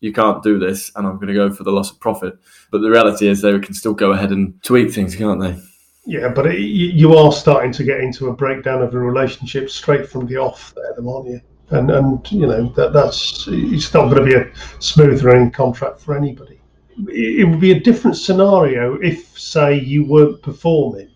you 0.00 0.12
can't 0.12 0.42
do 0.42 0.58
this, 0.58 0.90
and 0.96 1.06
I'm 1.06 1.16
going 1.16 1.28
to 1.28 1.34
go 1.34 1.52
for 1.52 1.62
the 1.62 1.70
loss 1.70 1.92
of 1.92 2.00
profit. 2.00 2.34
But 2.72 2.80
the 2.80 2.90
reality 2.90 3.28
is 3.28 3.40
they 3.40 3.56
can 3.60 3.74
still 3.74 3.94
go 3.94 4.12
ahead 4.12 4.32
and 4.32 4.60
tweak 4.64 4.92
things, 4.92 5.14
can't 5.14 5.40
they? 5.40 5.56
Yeah, 6.04 6.28
but 6.28 6.46
it, 6.46 6.58
you 6.58 7.16
are 7.16 7.30
starting 7.30 7.70
to 7.72 7.84
get 7.84 8.00
into 8.00 8.26
a 8.26 8.32
breakdown 8.32 8.82
of 8.82 8.92
a 8.94 8.98
relationship 8.98 9.70
straight 9.70 10.08
from 10.08 10.26
the 10.26 10.38
off 10.38 10.74
there, 10.74 11.08
aren't 11.08 11.28
you? 11.28 11.40
And 11.72 11.90
and 11.90 12.30
you 12.30 12.46
know 12.46 12.68
that 12.76 12.92
that's 12.92 13.46
it's 13.48 13.92
not 13.94 14.10
going 14.10 14.24
to 14.24 14.30
be 14.30 14.34
a 14.34 14.52
smooth 14.78 15.22
running 15.24 15.50
contract 15.50 16.00
for 16.00 16.16
anybody 16.16 16.60
it 17.08 17.48
would 17.48 17.60
be 17.60 17.72
a 17.72 17.80
different 17.80 18.16
scenario 18.16 18.94
if, 19.00 19.38
say, 19.38 19.78
you 19.78 20.04
weren't 20.04 20.42
performing, 20.42 21.08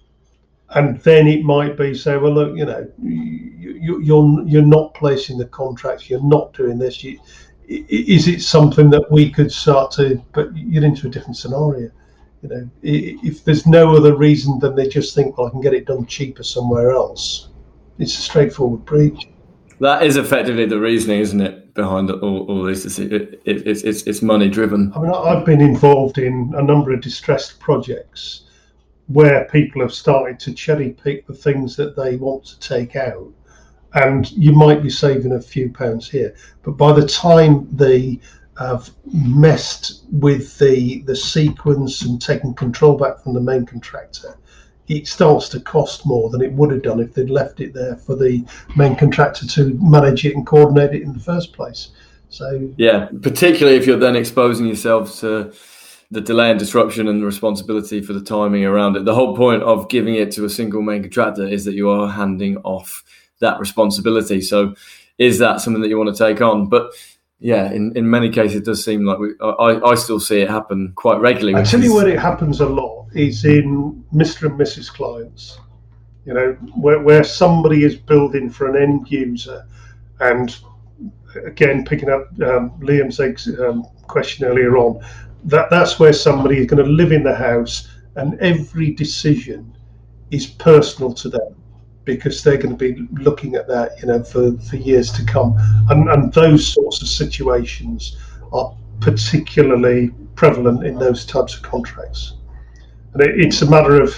and 0.70 0.98
then 1.00 1.26
it 1.26 1.44
might 1.44 1.76
be 1.76 1.94
say, 1.94 2.16
well, 2.16 2.32
look, 2.32 2.56
you 2.56 2.64
know, 2.64 2.90
you, 3.02 4.00
you're 4.00 4.42
you're 4.46 4.62
not 4.62 4.94
placing 4.94 5.38
the 5.38 5.46
contracts, 5.46 6.10
you're 6.10 6.22
not 6.22 6.52
doing 6.54 6.78
this. 6.78 7.04
You, 7.04 7.20
is 7.68 8.28
it 8.28 8.42
something 8.42 8.90
that 8.90 9.10
we 9.10 9.30
could 9.30 9.50
start 9.50 9.90
to? 9.92 10.22
But 10.32 10.56
you're 10.56 10.84
into 10.84 11.08
a 11.08 11.10
different 11.10 11.36
scenario. 11.36 11.90
You 12.42 12.48
know, 12.48 12.70
if 12.82 13.44
there's 13.44 13.66
no 13.66 13.96
other 13.96 14.16
reason 14.16 14.58
than 14.58 14.76
they 14.76 14.88
just 14.88 15.14
think, 15.14 15.36
well, 15.36 15.48
I 15.48 15.50
can 15.50 15.60
get 15.60 15.74
it 15.74 15.86
done 15.86 16.06
cheaper 16.06 16.42
somewhere 16.42 16.90
else, 16.90 17.48
it's 17.98 18.16
a 18.18 18.22
straightforward 18.22 18.84
breach. 18.84 19.28
That 19.80 20.02
is 20.02 20.16
effectively 20.16 20.64
the 20.64 20.78
reasoning, 20.78 21.20
isn't 21.20 21.40
it, 21.40 21.74
behind 21.74 22.10
all, 22.10 22.46
all 22.46 22.62
this? 22.62 22.86
It's, 22.86 22.98
it, 22.98 23.12
it, 23.12 23.40
it's, 23.44 23.82
it's, 23.82 24.02
it's 24.02 24.22
money 24.22 24.48
driven. 24.48 24.92
I 24.94 25.00
mean, 25.00 25.12
I've 25.12 25.44
been 25.44 25.60
involved 25.60 26.18
in 26.18 26.54
a 26.56 26.62
number 26.62 26.92
of 26.92 27.00
distressed 27.02 27.60
projects 27.60 28.42
where 29.08 29.44
people 29.46 29.82
have 29.82 29.92
started 29.92 30.40
to 30.40 30.52
cherry 30.52 30.90
pick 30.90 31.26
the 31.26 31.34
things 31.34 31.76
that 31.76 31.94
they 31.94 32.16
want 32.16 32.44
to 32.46 32.58
take 32.58 32.96
out. 32.96 33.30
And 33.94 34.30
you 34.32 34.52
might 34.52 34.82
be 34.82 34.90
saving 34.90 35.32
a 35.32 35.40
few 35.40 35.70
pounds 35.70 36.10
here, 36.10 36.34
but 36.62 36.72
by 36.72 36.92
the 36.92 37.06
time 37.06 37.68
they 37.74 38.20
have 38.58 38.90
messed 39.12 40.04
with 40.10 40.58
the 40.58 41.02
the 41.02 41.14
sequence 41.14 42.02
and 42.02 42.20
taken 42.20 42.54
control 42.54 42.96
back 42.96 43.22
from 43.22 43.34
the 43.34 43.40
main 43.40 43.64
contractor, 43.64 44.38
it 44.88 45.06
starts 45.06 45.48
to 45.50 45.60
cost 45.60 46.06
more 46.06 46.30
than 46.30 46.42
it 46.42 46.52
would 46.52 46.70
have 46.70 46.82
done 46.82 47.00
if 47.00 47.14
they'd 47.14 47.30
left 47.30 47.60
it 47.60 47.74
there 47.74 47.96
for 47.96 48.14
the 48.14 48.44
main 48.76 48.96
contractor 48.96 49.46
to 49.46 49.78
manage 49.80 50.24
it 50.24 50.34
and 50.34 50.46
coordinate 50.46 50.94
it 50.94 51.02
in 51.02 51.12
the 51.12 51.20
first 51.20 51.52
place. 51.52 51.88
So 52.28 52.72
yeah, 52.76 53.08
particularly 53.22 53.78
if 53.78 53.86
you're 53.86 53.98
then 53.98 54.16
exposing 54.16 54.66
yourself 54.66 55.20
to 55.20 55.52
the 56.10 56.20
delay 56.20 56.50
and 56.50 56.58
disruption 56.58 57.08
and 57.08 57.20
the 57.20 57.26
responsibility 57.26 58.00
for 58.00 58.12
the 58.12 58.22
timing 58.22 58.64
around 58.64 58.96
it. 58.96 59.04
The 59.04 59.14
whole 59.14 59.36
point 59.36 59.62
of 59.62 59.88
giving 59.88 60.14
it 60.14 60.30
to 60.32 60.44
a 60.44 60.50
single 60.50 60.82
main 60.82 61.02
contractor 61.02 61.46
is 61.46 61.64
that 61.64 61.74
you 61.74 61.90
are 61.90 62.08
handing 62.08 62.58
off 62.58 63.02
that 63.40 63.58
responsibility. 63.58 64.40
So 64.40 64.74
is 65.18 65.38
that 65.40 65.60
something 65.60 65.82
that 65.82 65.88
you 65.88 65.98
want 65.98 66.14
to 66.14 66.24
take 66.24 66.40
on? 66.40 66.68
But 66.68 66.92
yeah, 67.40 67.70
in, 67.72 67.92
in 67.96 68.08
many 68.08 68.30
cases, 68.30 68.58
it 68.58 68.64
does 68.64 68.84
seem 68.84 69.04
like 69.04 69.18
we, 69.18 69.30
I, 69.40 69.80
I 69.84 69.94
still 69.96 70.20
see 70.20 70.40
it 70.40 70.48
happen 70.48 70.92
quite 70.94 71.20
regularly. 71.20 71.58
I 71.58 71.64
tell 71.64 71.82
you 71.82 71.94
where 71.94 72.08
it 72.08 72.18
happens 72.18 72.60
a 72.60 72.66
lot 72.66 72.95
is 73.16 73.44
in 73.44 74.04
Mr. 74.12 74.46
and 74.46 74.58
Mrs. 74.58 74.92
clients, 74.92 75.58
you 76.24 76.34
know, 76.34 76.52
where, 76.74 77.00
where 77.00 77.24
somebody 77.24 77.84
is 77.84 77.96
building 77.96 78.50
for 78.50 78.68
an 78.68 78.82
end 78.82 79.10
user. 79.10 79.66
And 80.20 80.56
again, 81.44 81.84
picking 81.84 82.10
up 82.10 82.28
um, 82.42 82.70
Liam's 82.80 83.20
um, 83.58 83.84
question 84.06 84.46
earlier 84.46 84.76
on, 84.76 85.04
that, 85.44 85.70
that's 85.70 85.98
where 85.98 86.12
somebody 86.12 86.58
is 86.58 86.66
going 86.66 86.84
to 86.84 86.90
live 86.90 87.12
in 87.12 87.22
the 87.22 87.34
house 87.34 87.88
and 88.16 88.38
every 88.40 88.92
decision 88.92 89.76
is 90.30 90.46
personal 90.46 91.12
to 91.14 91.28
them 91.28 91.54
because 92.04 92.42
they're 92.42 92.56
going 92.56 92.76
to 92.76 92.92
be 92.92 93.06
looking 93.22 93.54
at 93.56 93.66
that, 93.68 94.00
you 94.00 94.06
know, 94.06 94.22
for, 94.22 94.56
for 94.58 94.76
years 94.76 95.10
to 95.12 95.24
come. 95.24 95.54
And, 95.90 96.08
and 96.08 96.32
those 96.32 96.66
sorts 96.66 97.02
of 97.02 97.08
situations 97.08 98.16
are 98.52 98.74
particularly 99.00 100.12
prevalent 100.34 100.86
in 100.86 100.98
those 100.98 101.24
types 101.24 101.56
of 101.56 101.62
contracts. 101.62 102.34
And 103.18 103.30
it, 103.30 103.40
it's 103.40 103.62
a 103.62 103.70
matter 103.70 104.00
of 104.00 104.14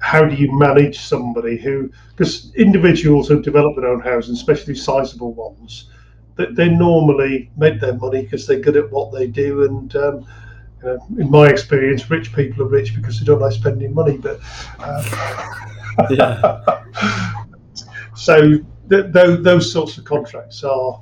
how 0.00 0.24
do 0.24 0.34
you 0.34 0.50
manage 0.56 0.98
somebody 0.98 1.56
who, 1.56 1.90
because 2.16 2.54
individuals 2.54 3.28
who 3.28 3.42
develop 3.42 3.76
their 3.76 3.88
own 3.88 4.00
houses, 4.00 4.38
especially 4.38 4.74
sizable 4.74 5.34
ones, 5.34 5.90
that 6.36 6.56
they 6.56 6.68
normally 6.68 7.50
make 7.56 7.80
their 7.80 7.94
money 7.94 8.22
because 8.22 8.46
they're 8.46 8.60
good 8.60 8.76
at 8.76 8.90
what 8.90 9.12
they 9.12 9.26
do. 9.26 9.64
And 9.64 9.94
um, 9.96 10.26
you 10.82 10.88
know, 10.88 11.06
in 11.18 11.30
my 11.30 11.48
experience, 11.48 12.10
rich 12.10 12.34
people 12.34 12.64
are 12.64 12.68
rich 12.68 12.94
because 12.94 13.18
they 13.18 13.26
don't 13.26 13.40
like 13.40 13.52
spending 13.52 13.94
money. 13.94 14.16
But 14.16 14.40
uh, 14.78 16.06
yeah. 16.10 16.64
so 18.16 18.58
th- 18.90 19.12
th- 19.12 19.40
those 19.40 19.70
sorts 19.70 19.98
of 19.98 20.04
contracts 20.04 20.64
are 20.64 21.00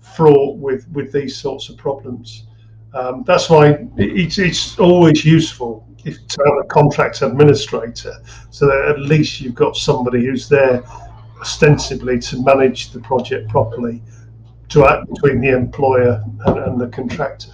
fraught 0.00 0.58
with 0.58 0.88
with 0.90 1.12
these 1.12 1.36
sorts 1.36 1.68
of 1.68 1.76
problems. 1.76 2.46
Um, 2.92 3.22
that's 3.24 3.48
why 3.48 3.86
it's, 3.96 4.38
it's 4.38 4.78
always 4.78 5.24
useful 5.24 5.86
if, 6.04 6.26
to 6.26 6.44
have 6.46 6.64
a 6.64 6.66
contract 6.68 7.22
administrator, 7.22 8.14
so 8.50 8.66
that 8.66 8.88
at 8.88 9.00
least 9.00 9.40
you've 9.40 9.54
got 9.54 9.76
somebody 9.76 10.24
who's 10.24 10.48
there 10.48 10.82
ostensibly 11.40 12.18
to 12.18 12.42
manage 12.42 12.90
the 12.90 13.00
project 13.00 13.48
properly, 13.48 14.02
to 14.68 14.86
act 14.86 15.08
between 15.08 15.40
the 15.40 15.48
employer 15.48 16.22
and, 16.46 16.58
and 16.58 16.80
the 16.80 16.88
contractor. 16.88 17.50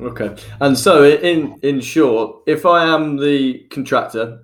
Okay, 0.00 0.34
and 0.60 0.76
so 0.76 1.04
in 1.04 1.58
in 1.62 1.80
short, 1.80 2.42
if 2.46 2.66
I 2.66 2.84
am 2.84 3.16
the 3.16 3.60
contractor, 3.70 4.40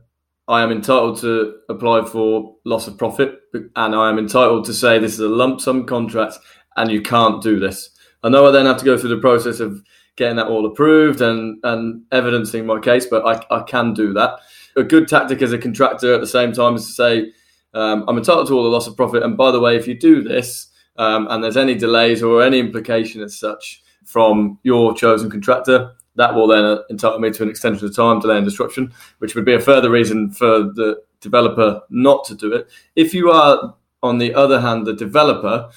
I 0.47 0.63
am 0.63 0.71
entitled 0.71 1.21
to 1.21 1.57
apply 1.69 2.05
for 2.07 2.57
loss 2.65 2.87
of 2.87 2.97
profit, 2.97 3.39
and 3.53 3.95
I 3.95 4.09
am 4.09 4.19
entitled 4.19 4.65
to 4.67 4.75
say 4.75 4.99
this 4.99 5.15
is 5.15 5.21
a 5.21 5.29
lump 5.29 5.61
sum 5.61 5.87
contract, 5.87 6.39
and 6.77 6.91
you 6.91 7.03
can't 7.03 7.43
do 7.43 7.59
this. 7.59 7.91
I 8.23 8.29
know 8.29 8.47
I 8.47 8.51
then 8.51 8.67
have 8.67 8.79
to 8.79 8.85
go 8.85 8.99
through 8.99 9.15
the 9.15 9.21
process 9.21 9.61
of 9.61 9.83
getting 10.17 10.37
that 10.37 10.49
all 10.49 10.67
approved 10.67 11.21
and 11.21 11.59
and 11.65 12.03
evidencing 12.13 12.67
my 12.67 12.79
case, 12.79 13.07
but 13.07 13.25
I, 13.25 13.55
I 13.55 13.63
can 13.63 13.95
do 13.95 14.13
that. 14.15 14.41
A 14.77 14.83
good 14.83 15.09
tactic 15.09 15.43
as 15.43 15.53
a 15.53 15.59
contractor 15.59 16.15
at 16.15 16.21
the 16.21 16.27
same 16.27 16.53
time 16.53 16.75
is 16.75 16.87
to 16.87 16.93
say 16.93 17.33
um, 17.75 18.05
I'm 18.09 18.19
entitled 18.19 18.49
to 18.49 18.55
all 18.55 18.65
the 18.65 18.69
loss 18.69 18.87
of 18.87 18.97
profit, 18.97 19.23
and 19.23 19.37
by 19.37 19.51
the 19.51 19.61
way, 19.61 19.77
if 19.77 19.87
you 19.87 19.99
do 19.99 20.23
this 20.23 20.69
um, 20.97 21.27
and 21.31 21.43
there's 21.43 21.57
any 21.57 21.75
delays 21.75 22.23
or 22.23 22.43
any 22.43 22.59
implication 22.59 23.23
as 23.23 23.39
such 23.39 23.83
from 24.05 24.59
your 24.63 24.95
chosen 24.95 25.31
contractor, 25.31 25.93
that 26.17 26.35
will 26.35 26.47
then 26.47 26.79
entitle 26.91 27.19
me 27.19 27.31
to 27.31 27.43
an 27.43 27.49
extension 27.49 27.87
of 27.87 27.95
time, 27.95 28.21
delay, 28.21 28.37
and 28.37 28.45
disruption, 28.45 28.93
which 29.19 29.35
would 29.35 29.45
be 29.45 29.55
a 29.55 29.61
further 29.61 29.91
reason 29.91 30.31
for 30.31 30.65
the 30.65 31.01
developer 31.21 31.81
not 31.91 32.25
to 32.25 32.35
do 32.35 32.53
it. 32.53 32.69
If 32.97 33.15
you 33.15 33.31
are, 33.31 33.75
on 34.03 34.19
the 34.19 34.35
other 34.35 34.61
hand, 34.61 34.87
the 34.87 34.95
developer, 34.95 35.71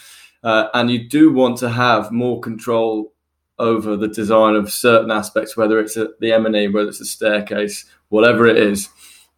uh, 0.43 0.67
and 0.73 0.91
you 0.91 1.08
do 1.08 1.32
want 1.32 1.58
to 1.58 1.69
have 1.69 2.12
more 2.12 2.39
control 2.39 3.13
over 3.60 3.95
the 3.95 4.08
design 4.08 4.56
of 4.56 4.71
certain 4.71 5.12
aspects, 5.12 5.56
whether 5.56 5.79
it's 5.79 5.95
a, 5.95 6.10
the 6.19 6.34
M&E, 6.34 6.67
whether 6.67 6.89
it's 6.89 6.99
a 6.99 7.06
staircase, 7.06 7.86
whatever 8.10 8.47
it 8.47 8.58
is, 8.58 8.89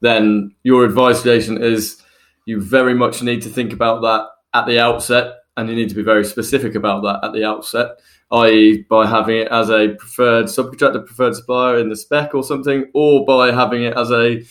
then 0.02 0.54
your 0.63 0.86
advice, 0.86 1.24
Jason, 1.24 1.62
is 1.62 2.02
you 2.46 2.62
very 2.62 2.94
much 2.94 3.22
need 3.22 3.41
to 3.41 3.50
think 3.50 3.74
about 3.74 4.02
that 4.02 4.28
at 4.54 4.65
the 4.65 4.80
outset, 4.80 5.36
and 5.58 5.70
you 5.70 5.76
need 5.76 5.89
to 5.89 5.96
be 5.96 6.04
very 6.04 6.26
specific 6.26 6.76
about 6.76 7.04
that 7.04 7.28
at 7.28 7.34
the 7.34 7.46
outset 7.46 7.98
i.e., 8.32 8.86
by 8.89 9.06
having 9.06 9.38
it 9.38 9.48
as 9.50 9.70
a 9.70 9.89
preferred 10.00 10.46
subcontractor, 10.46 11.06
preferred 11.06 11.36
supplier 11.36 11.78
in 11.78 11.89
the 11.89 11.96
spec 11.96 12.34
or 12.34 12.44
something, 12.44 12.89
or 12.94 13.26
by 13.26 13.52
having 13.52 13.84
it 13.84 13.96
as 13.98 14.12
a 14.12 14.44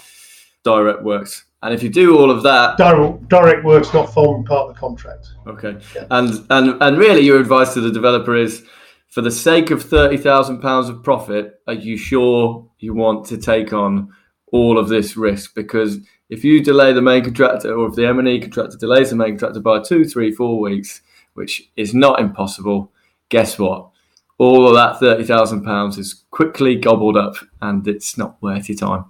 direct 0.62 1.02
works. 1.02 1.44
And 1.64 1.72
if 1.72 1.82
you 1.82 1.88
do 1.88 2.18
all 2.18 2.30
of 2.30 2.42
that, 2.42 2.76
direct, 2.76 3.26
direct 3.30 3.64
works 3.64 3.94
not 3.94 4.12
forming 4.12 4.44
part 4.44 4.68
of 4.68 4.74
the 4.74 4.78
contract. 4.78 5.28
Okay, 5.46 5.78
yeah. 5.96 6.04
and 6.10 6.46
and 6.50 6.82
and 6.82 6.98
really, 6.98 7.22
your 7.22 7.40
advice 7.40 7.72
to 7.72 7.80
the 7.80 7.90
developer 7.90 8.36
is, 8.36 8.62
for 9.08 9.22
the 9.22 9.30
sake 9.30 9.70
of 9.70 9.82
thirty 9.82 10.18
thousand 10.18 10.60
pounds 10.60 10.90
of 10.90 11.02
profit, 11.02 11.62
are 11.66 11.72
you 11.72 11.96
sure 11.96 12.68
you 12.80 12.92
want 12.92 13.24
to 13.28 13.38
take 13.38 13.72
on 13.72 14.12
all 14.52 14.76
of 14.76 14.90
this 14.90 15.16
risk? 15.16 15.54
Because 15.54 16.00
if 16.28 16.44
you 16.44 16.62
delay 16.62 16.92
the 16.92 17.00
main 17.00 17.24
contractor, 17.24 17.74
or 17.74 17.88
if 17.88 17.94
the 17.94 18.06
M 18.06 18.18
and 18.18 18.28
E 18.28 18.40
contractor 18.40 18.76
delays 18.76 19.08
the 19.08 19.16
main 19.16 19.38
contractor 19.38 19.60
by 19.60 19.80
two, 19.80 20.04
three, 20.04 20.32
four 20.32 20.60
weeks, 20.60 21.00
which 21.32 21.70
is 21.76 21.94
not 21.94 22.20
impossible, 22.20 22.92
guess 23.30 23.58
what? 23.58 23.88
All 24.36 24.68
of 24.68 24.74
that 24.74 25.00
thirty 25.00 25.24
thousand 25.24 25.64
pounds 25.64 25.96
is 25.96 26.24
quickly 26.30 26.76
gobbled 26.76 27.16
up, 27.16 27.36
and 27.62 27.88
it's 27.88 28.18
not 28.18 28.36
worth 28.42 28.68
your 28.68 28.76
time. 28.76 29.06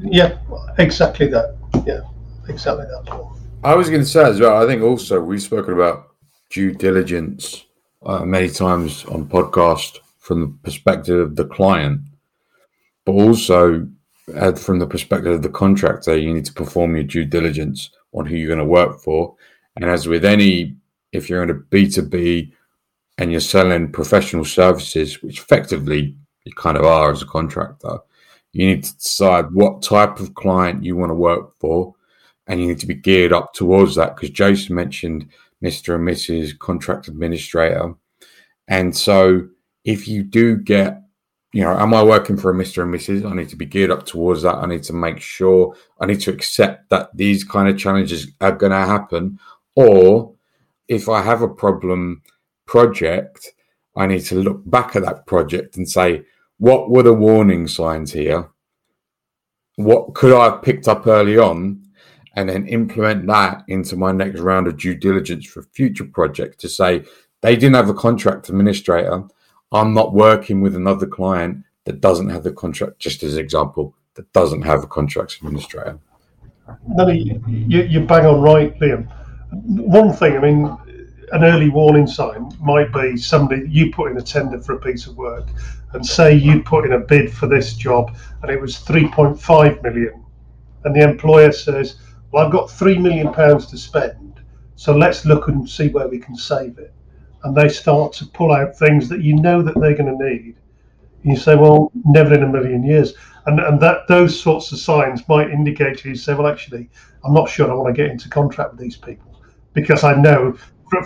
Yeah, 0.00 0.38
exactly 0.78 1.26
that. 1.26 1.58
Yeah. 1.86 2.00
I 3.62 3.74
was 3.74 3.88
going 3.88 4.02
to 4.02 4.06
say 4.06 4.24
as 4.24 4.40
well. 4.40 4.62
I 4.62 4.66
think 4.66 4.82
also 4.82 5.20
we've 5.20 5.42
spoken 5.42 5.74
about 5.74 6.14
due 6.50 6.72
diligence 6.72 7.64
uh, 8.04 8.24
many 8.24 8.48
times 8.48 9.04
on 9.06 9.26
podcast 9.26 9.98
from 10.18 10.40
the 10.40 10.58
perspective 10.62 11.18
of 11.18 11.36
the 11.36 11.46
client, 11.46 12.00
but 13.04 13.12
also 13.12 13.88
uh, 14.34 14.52
from 14.52 14.78
the 14.78 14.86
perspective 14.86 15.32
of 15.32 15.42
the 15.42 15.48
contractor, 15.48 16.16
you 16.16 16.32
need 16.32 16.44
to 16.46 16.52
perform 16.52 16.94
your 16.94 17.04
due 17.04 17.24
diligence 17.24 17.90
on 18.12 18.26
who 18.26 18.36
you're 18.36 18.48
going 18.48 18.58
to 18.58 18.64
work 18.64 19.00
for. 19.00 19.34
And 19.76 19.84
as 19.84 20.06
with 20.06 20.24
any, 20.24 20.76
if 21.12 21.28
you're 21.28 21.42
in 21.42 21.50
a 21.50 21.54
B2B 21.54 22.52
and 23.18 23.30
you're 23.30 23.40
selling 23.40 23.92
professional 23.92 24.44
services, 24.44 25.22
which 25.22 25.40
effectively 25.40 26.16
you 26.44 26.52
kind 26.54 26.76
of 26.76 26.84
are 26.84 27.12
as 27.12 27.22
a 27.22 27.26
contractor, 27.26 27.98
you 28.54 28.66
need 28.66 28.84
to 28.84 28.96
decide 28.96 29.52
what 29.52 29.82
type 29.82 30.20
of 30.20 30.34
client 30.34 30.84
you 30.84 30.96
want 30.96 31.10
to 31.10 31.14
work 31.14 31.54
for, 31.58 31.94
and 32.46 32.60
you 32.60 32.68
need 32.68 32.80
to 32.80 32.86
be 32.86 32.94
geared 32.94 33.32
up 33.32 33.52
towards 33.52 33.94
that. 33.96 34.16
Because 34.16 34.30
Jason 34.30 34.74
mentioned 34.74 35.28
Mr. 35.62 35.94
and 35.96 36.06
Mrs. 36.06 36.58
Contract 36.58 37.08
Administrator, 37.08 37.94
and 38.68 38.96
so 38.96 39.48
if 39.84 40.08
you 40.08 40.22
do 40.22 40.56
get 40.56 41.04
you 41.54 41.62
know, 41.62 41.78
am 41.78 41.94
I 41.94 42.02
working 42.02 42.36
for 42.36 42.50
a 42.50 42.54
Mr. 42.54 42.82
and 42.82 42.92
Mrs.? 42.92 43.30
I 43.30 43.32
need 43.32 43.48
to 43.50 43.56
be 43.56 43.64
geared 43.64 43.92
up 43.92 44.04
towards 44.04 44.42
that. 44.42 44.56
I 44.56 44.66
need 44.66 44.82
to 44.84 44.92
make 44.92 45.20
sure 45.20 45.76
I 46.00 46.06
need 46.06 46.18
to 46.22 46.32
accept 46.32 46.90
that 46.90 47.16
these 47.16 47.44
kind 47.44 47.68
of 47.68 47.78
challenges 47.78 48.26
are 48.40 48.50
going 48.50 48.72
to 48.72 48.78
happen. 48.78 49.38
Or 49.76 50.34
if 50.88 51.08
I 51.08 51.22
have 51.22 51.42
a 51.42 51.48
problem 51.48 52.22
project, 52.66 53.52
I 53.96 54.08
need 54.08 54.24
to 54.24 54.34
look 54.34 54.68
back 54.68 54.96
at 54.96 55.02
that 55.02 55.26
project 55.26 55.76
and 55.76 55.88
say, 55.88 56.24
what 56.58 56.90
were 56.90 57.02
the 57.02 57.12
warning 57.12 57.66
signs 57.66 58.12
here? 58.12 58.50
What 59.76 60.14
could 60.14 60.32
I 60.32 60.44
have 60.44 60.62
picked 60.62 60.88
up 60.88 61.06
early 61.06 61.38
on? 61.38 61.82
And 62.36 62.48
then 62.48 62.66
implement 62.66 63.26
that 63.28 63.62
into 63.68 63.96
my 63.96 64.10
next 64.10 64.40
round 64.40 64.66
of 64.66 64.76
due 64.76 64.96
diligence 64.96 65.46
for 65.46 65.62
future 65.62 66.04
projects 66.04 66.56
to 66.58 66.68
say, 66.68 67.04
they 67.42 67.54
didn't 67.54 67.76
have 67.76 67.88
a 67.88 67.94
contract 67.94 68.48
administrator. 68.48 69.24
I'm 69.70 69.94
not 69.94 70.14
working 70.14 70.60
with 70.60 70.74
another 70.74 71.06
client 71.06 71.64
that 71.84 72.00
doesn't 72.00 72.30
have 72.30 72.42
the 72.42 72.52
contract, 72.52 72.98
just 72.98 73.22
as 73.22 73.34
an 73.34 73.40
example, 73.40 73.94
that 74.14 74.32
doesn't 74.32 74.62
have 74.62 74.82
a 74.82 74.86
contracts 74.86 75.36
administrator. 75.36 75.98
No, 76.88 77.08
you, 77.08 77.40
you 77.46 78.00
bang 78.00 78.26
on 78.26 78.40
right, 78.40 78.76
Liam. 78.80 79.06
One 79.52 80.12
thing, 80.12 80.36
I 80.36 80.40
mean, 80.40 80.76
an 81.32 81.44
early 81.44 81.68
warning 81.68 82.06
sign 82.06 82.52
might 82.60 82.92
be 82.92 83.16
somebody 83.16 83.68
you 83.68 83.92
put 83.92 84.10
in 84.10 84.18
a 84.18 84.22
tender 84.22 84.60
for 84.60 84.74
a 84.74 84.80
piece 84.80 85.06
of 85.06 85.16
work 85.16 85.46
and 85.92 86.04
say 86.04 86.34
you 86.34 86.62
put 86.62 86.84
in 86.84 86.92
a 86.92 86.98
bid 86.98 87.32
for 87.32 87.46
this 87.46 87.74
job 87.74 88.16
and 88.42 88.50
it 88.50 88.60
was 88.60 88.76
3.5 88.76 89.82
million. 89.82 90.24
And 90.84 90.94
the 90.94 91.08
employer 91.08 91.52
says 91.52 91.96
well 92.30 92.44
i've 92.44 92.52
got 92.52 92.70
3 92.70 92.98
million 92.98 93.32
pounds 93.32 93.66
to 93.66 93.78
spend 93.78 94.40
so 94.76 94.94
let's 94.94 95.24
look 95.24 95.48
and 95.48 95.68
see 95.68 95.88
where 95.88 96.08
we 96.08 96.18
can 96.18 96.36
save 96.36 96.78
it. 96.78 96.92
And 97.44 97.56
they 97.56 97.68
start 97.68 98.12
to 98.14 98.26
pull 98.26 98.52
out 98.52 98.76
things 98.76 99.08
that 99.08 99.22
you 99.22 99.36
know 99.36 99.62
that 99.62 99.78
they're 99.78 99.94
going 99.94 100.18
to 100.18 100.24
need. 100.24 100.56
And 101.22 101.32
you 101.32 101.36
say 101.36 101.54
well 101.54 101.92
never 102.04 102.34
in 102.34 102.42
a 102.42 102.48
million 102.48 102.82
years. 102.82 103.14
And 103.46 103.60
and 103.60 103.78
that 103.80 104.08
those 104.08 104.38
sorts 104.38 104.72
of 104.72 104.78
signs 104.78 105.28
might 105.28 105.50
indicate 105.50 105.98
to 105.98 106.08
you 106.08 106.16
say 106.16 106.34
well 106.34 106.46
actually 106.46 106.88
i'm 107.24 107.34
not 107.34 107.48
sure 107.48 107.70
i 107.70 107.74
want 107.74 107.94
to 107.94 108.02
get 108.02 108.10
into 108.10 108.28
contract 108.28 108.72
with 108.72 108.80
these 108.80 108.96
people 108.96 109.38
because 109.74 110.02
i 110.02 110.14
know 110.14 110.56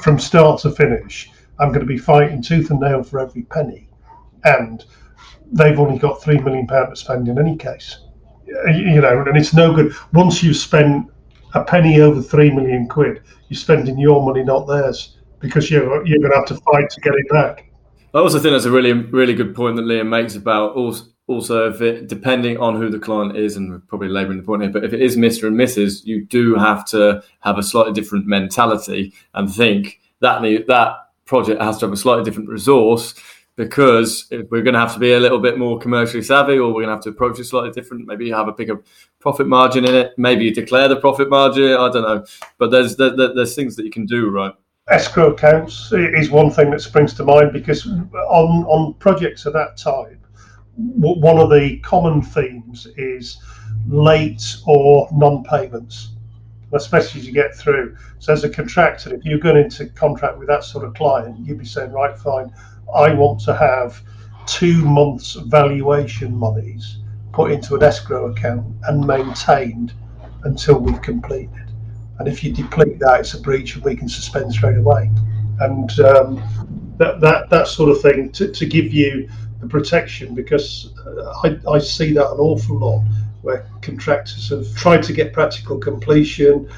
from 0.00 0.18
start 0.18 0.60
to 0.62 0.70
finish, 0.70 1.30
I'm 1.58 1.68
going 1.68 1.80
to 1.80 1.86
be 1.86 1.98
fighting 1.98 2.42
tooth 2.42 2.70
and 2.70 2.80
nail 2.80 3.02
for 3.02 3.20
every 3.20 3.42
penny, 3.42 3.88
and 4.44 4.84
they've 5.52 5.78
only 5.78 5.98
got 5.98 6.22
three 6.22 6.38
million 6.38 6.66
pound 6.66 6.90
to 6.90 6.96
spend 6.96 7.28
in 7.28 7.38
any 7.38 7.56
case. 7.56 7.98
You 8.46 9.00
know, 9.00 9.24
and 9.26 9.36
it's 9.36 9.52
no 9.52 9.74
good 9.74 9.92
once 10.12 10.42
you've 10.42 10.56
spent 10.56 11.10
a 11.54 11.64
penny 11.64 12.00
over 12.00 12.22
three 12.22 12.50
million 12.50 12.88
quid. 12.88 13.22
You're 13.48 13.58
spending 13.58 13.98
your 13.98 14.24
money, 14.24 14.42
not 14.44 14.66
theirs, 14.66 15.18
because 15.40 15.70
you're 15.70 16.06
you're 16.06 16.20
going 16.20 16.32
to 16.32 16.38
have 16.38 16.46
to 16.46 16.56
fight 16.56 16.90
to 16.90 17.00
get 17.00 17.14
it 17.14 17.28
back. 17.30 17.70
I 18.14 18.18
also 18.18 18.38
think 18.38 18.52
that's 18.54 18.64
a 18.64 18.70
really 18.70 18.92
really 18.92 19.34
good 19.34 19.54
point 19.54 19.76
that 19.76 19.82
Liam 19.82 20.08
makes 20.08 20.34
about 20.34 20.76
also 20.76 21.04
also 21.28 21.70
if 21.70 21.80
it 21.80 22.08
depending 22.08 22.56
on 22.56 22.74
who 22.74 22.90
the 22.90 22.98
client 22.98 23.36
is 23.36 23.56
and 23.56 23.70
we're 23.70 23.78
probably 23.80 24.08
laboring 24.08 24.38
the 24.38 24.42
point 24.42 24.62
here 24.62 24.70
but 24.70 24.84
if 24.84 24.92
it 24.92 25.00
is 25.00 25.16
mr 25.16 25.46
and 25.46 25.56
mrs 25.56 26.04
you 26.04 26.24
do 26.24 26.54
have 26.54 26.84
to 26.84 27.22
have 27.40 27.58
a 27.58 27.62
slightly 27.62 27.92
different 27.92 28.26
mentality 28.26 29.12
and 29.34 29.54
think 29.54 30.00
that 30.20 30.42
that 30.66 30.96
project 31.26 31.60
has 31.60 31.78
to 31.78 31.86
have 31.86 31.92
a 31.92 31.96
slightly 31.96 32.24
different 32.24 32.48
resource 32.48 33.14
because 33.54 34.28
we're 34.50 34.62
going 34.62 34.74
to 34.74 34.78
have 34.78 34.94
to 34.94 35.00
be 35.00 35.12
a 35.12 35.20
little 35.20 35.40
bit 35.40 35.58
more 35.58 35.78
commercially 35.78 36.22
savvy 36.22 36.56
or 36.56 36.68
we're 36.68 36.82
going 36.82 36.86
to 36.86 36.92
have 36.92 37.02
to 37.02 37.10
approach 37.10 37.38
it 37.38 37.44
slightly 37.44 37.70
different 37.70 38.06
maybe 38.06 38.26
you 38.26 38.34
have 38.34 38.48
a 38.48 38.52
bigger 38.52 38.82
profit 39.20 39.46
margin 39.46 39.84
in 39.84 39.94
it 39.94 40.12
maybe 40.16 40.44
you 40.44 40.54
declare 40.54 40.88
the 40.88 40.96
profit 40.96 41.28
margin 41.28 41.72
i 41.72 41.90
don't 41.90 42.02
know. 42.02 42.24
But 42.56 42.70
there's 42.70 42.96
there, 42.96 43.14
there's 43.14 43.54
things 43.54 43.76
that 43.76 43.84
you 43.84 43.90
can 43.90 44.06
do 44.06 44.30
right? 44.30 44.54
Escrow 44.88 45.32
accounts 45.34 45.92
is 45.92 46.30
one 46.30 46.50
thing 46.50 46.70
that 46.70 46.80
springs 46.80 47.12
to 47.14 47.24
mind 47.24 47.52
because 47.52 47.86
on 47.86 48.64
on 48.64 48.94
projects 48.94 49.44
of 49.44 49.52
that 49.52 49.76
type 49.76 50.18
one 50.78 51.38
of 51.38 51.50
the 51.50 51.78
common 51.80 52.22
themes 52.22 52.86
is 52.96 53.38
late 53.88 54.56
or 54.66 55.08
non-payments, 55.12 56.10
especially 56.72 57.20
as 57.20 57.26
you 57.26 57.32
get 57.32 57.54
through. 57.54 57.96
So 58.20 58.32
as 58.32 58.44
a 58.44 58.48
contractor, 58.48 59.14
if 59.14 59.24
you're 59.24 59.38
going 59.38 59.56
into 59.56 59.86
contract 59.86 60.38
with 60.38 60.48
that 60.48 60.62
sort 60.62 60.84
of 60.84 60.94
client, 60.94 61.38
you'd 61.44 61.58
be 61.58 61.64
saying, 61.64 61.92
right, 61.92 62.16
fine, 62.16 62.52
I 62.94 63.12
want 63.12 63.40
to 63.40 63.56
have 63.56 64.00
two 64.46 64.84
months 64.84 65.34
valuation 65.34 66.34
monies 66.34 66.98
put 67.32 67.50
into 67.50 67.74
an 67.74 67.82
escrow 67.82 68.30
account 68.30 68.66
and 68.84 69.06
maintained 69.06 69.92
until 70.44 70.78
we've 70.78 71.02
completed. 71.02 71.72
And 72.18 72.28
if 72.28 72.42
you 72.42 72.52
deplete 72.52 72.98
that, 73.00 73.20
it's 73.20 73.34
a 73.34 73.40
breach, 73.40 73.74
and 73.74 73.84
we 73.84 73.94
can 73.96 74.08
suspend 74.08 74.52
straight 74.52 74.78
away. 74.78 75.10
And 75.60 75.90
um, 76.00 76.94
that, 76.98 77.20
that 77.20 77.50
that 77.50 77.68
sort 77.68 77.90
of 77.90 78.00
thing 78.00 78.30
to, 78.32 78.50
to 78.50 78.66
give 78.66 78.92
you 78.92 79.28
the 79.60 79.66
protection, 79.66 80.34
because 80.34 80.92
uh, 81.06 81.32
I, 81.44 81.58
I 81.70 81.78
see 81.78 82.12
that 82.12 82.26
an 82.26 82.38
awful 82.38 82.78
lot 82.78 83.04
where 83.42 83.66
contractors 83.82 84.50
have 84.50 84.74
tried 84.74 85.02
to 85.04 85.12
get 85.12 85.32
practical 85.32 85.78
completion, 85.78 86.68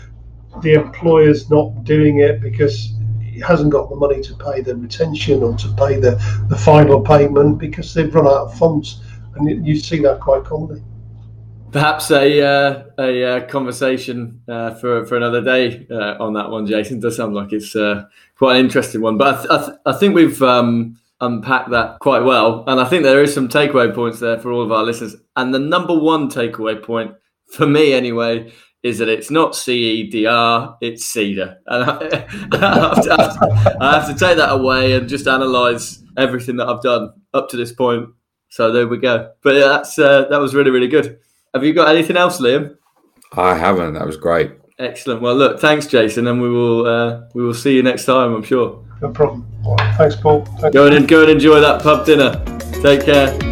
the 0.63 0.75
employer's 0.75 1.51
not 1.51 1.85
doing 1.85 2.19
it 2.19 2.41
because 2.41 2.93
he 3.23 3.41
hasn't 3.41 3.71
got 3.71 3.89
the 3.89 3.97
money 3.97 4.21
to 4.21 4.35
pay 4.35 4.61
the 4.61 4.75
retention 4.77 5.43
or 5.43 5.57
to 5.57 5.69
pay 5.75 5.99
the, 5.99 6.13
the 6.49 6.57
final 6.57 7.01
payment 7.01 7.59
because 7.59 7.95
they've 7.95 8.15
run 8.15 8.27
out 8.27 8.47
of 8.47 8.59
funds. 8.59 9.01
And 9.37 9.67
you 9.67 9.77
see 9.77 10.01
that 10.01 10.21
quite 10.21 10.45
commonly. 10.45 10.83
Perhaps 11.71 12.11
a 12.11 12.43
uh, 12.43 12.83
a 12.99 13.25
uh, 13.25 13.47
conversation 13.47 14.43
uh, 14.49 14.75
for 14.75 15.07
for 15.07 15.17
another 15.17 15.41
day 15.41 15.87
uh, 15.89 16.17
on 16.19 16.33
that 16.35 16.51
one, 16.51 16.67
Jason. 16.67 16.99
Does 16.99 17.17
sound 17.17 17.37
like 17.37 17.53
it's 17.53 17.77
uh, 17.77 18.07
quite 18.37 18.57
an 18.57 18.65
interesting 18.65 19.01
one, 19.01 19.17
but 19.17 19.29
I, 19.29 19.39
th- 19.39 19.51
I, 19.51 19.67
th- 19.67 19.79
I 19.87 19.93
think 19.93 20.17
we've 20.17 20.43
um, 20.43 20.99
unpacked 21.21 21.71
that 21.71 21.99
quite 22.01 22.23
well, 22.23 22.65
and 22.67 22.81
I 22.81 22.85
think 22.85 23.05
there 23.05 23.23
is 23.23 23.35
some 23.35 23.49
takeaway 23.49 23.95
points 23.95 24.21
there 24.21 24.39
for 24.39 24.53
all 24.53 24.63
of 24.63 24.73
our 24.73 24.83
listeners. 24.83 25.17
And 25.37 25.55
the 25.55 25.59
number 25.59 25.99
one 25.99 26.29
takeaway 26.29 26.83
point 26.83 27.13
for 27.53 27.67
me, 27.67 27.93
anyway, 27.93 28.53
is 28.83 28.99
that 28.99 29.09
it's 29.09 29.31
not 29.31 29.53
CEDR, 29.53 30.77
it's 30.81 31.05
CEDAR. 31.13 31.57
And 31.67 31.85
I, 31.85 31.97
I, 32.53 32.89
have 32.89 33.05
to, 33.05 33.77
I, 33.81 33.95
have 34.01 34.07
to, 34.09 34.15
take 34.15 34.39
that 34.39 34.53
away 34.53 34.95
and 34.95 35.09
just 35.09 35.27
analyse 35.27 36.03
everything 36.17 36.57
that 36.57 36.69
I've 36.69 36.83
done 36.83 37.11
up 37.35 37.51
to 37.51 37.57
this 37.57 37.73
point. 37.73 38.09
So 38.49 38.73
there 38.73 38.89
we 38.89 38.99
go. 38.99 39.33
But 39.43 39.57
yeah, 39.57 39.69
that's 39.69 39.99
uh, 39.99 40.27
that 40.31 40.41
was 40.41 40.55
really 40.55 40.71
really 40.71 40.89
good. 40.89 41.19
Have 41.55 41.65
you 41.65 41.73
got 41.73 41.89
anything 41.89 42.17
else, 42.17 42.41
Liam? 42.41 42.77
I 43.33 43.55
haven't. 43.55 43.95
That 43.95 44.07
was 44.07 44.17
great. 44.17 44.53
Excellent. 44.81 45.21
Well, 45.21 45.35
look, 45.35 45.61
thanks, 45.61 45.87
Jason, 45.87 46.27
and 46.27 46.41
we 46.41 46.49
will 46.49 46.87
uh, 46.87 47.23
we 47.35 47.45
will 47.45 47.53
see 47.53 47.77
you 47.77 47.83
next 47.83 48.07
time. 48.07 48.33
I'm 48.35 48.43
sure. 48.43 48.83
No 49.03 49.11
problem. 49.11 49.47
Thanks, 49.99 50.17
Paul. 50.17 50.47
Thanks. 50.59 50.75
Go 50.75 50.87
and 50.87 51.07
go 51.07 51.21
and 51.21 51.31
enjoy 51.31 51.61
that 51.61 51.83
pub 51.83 52.07
dinner. 52.07 52.43
Take 52.83 53.05
care. 53.05 53.50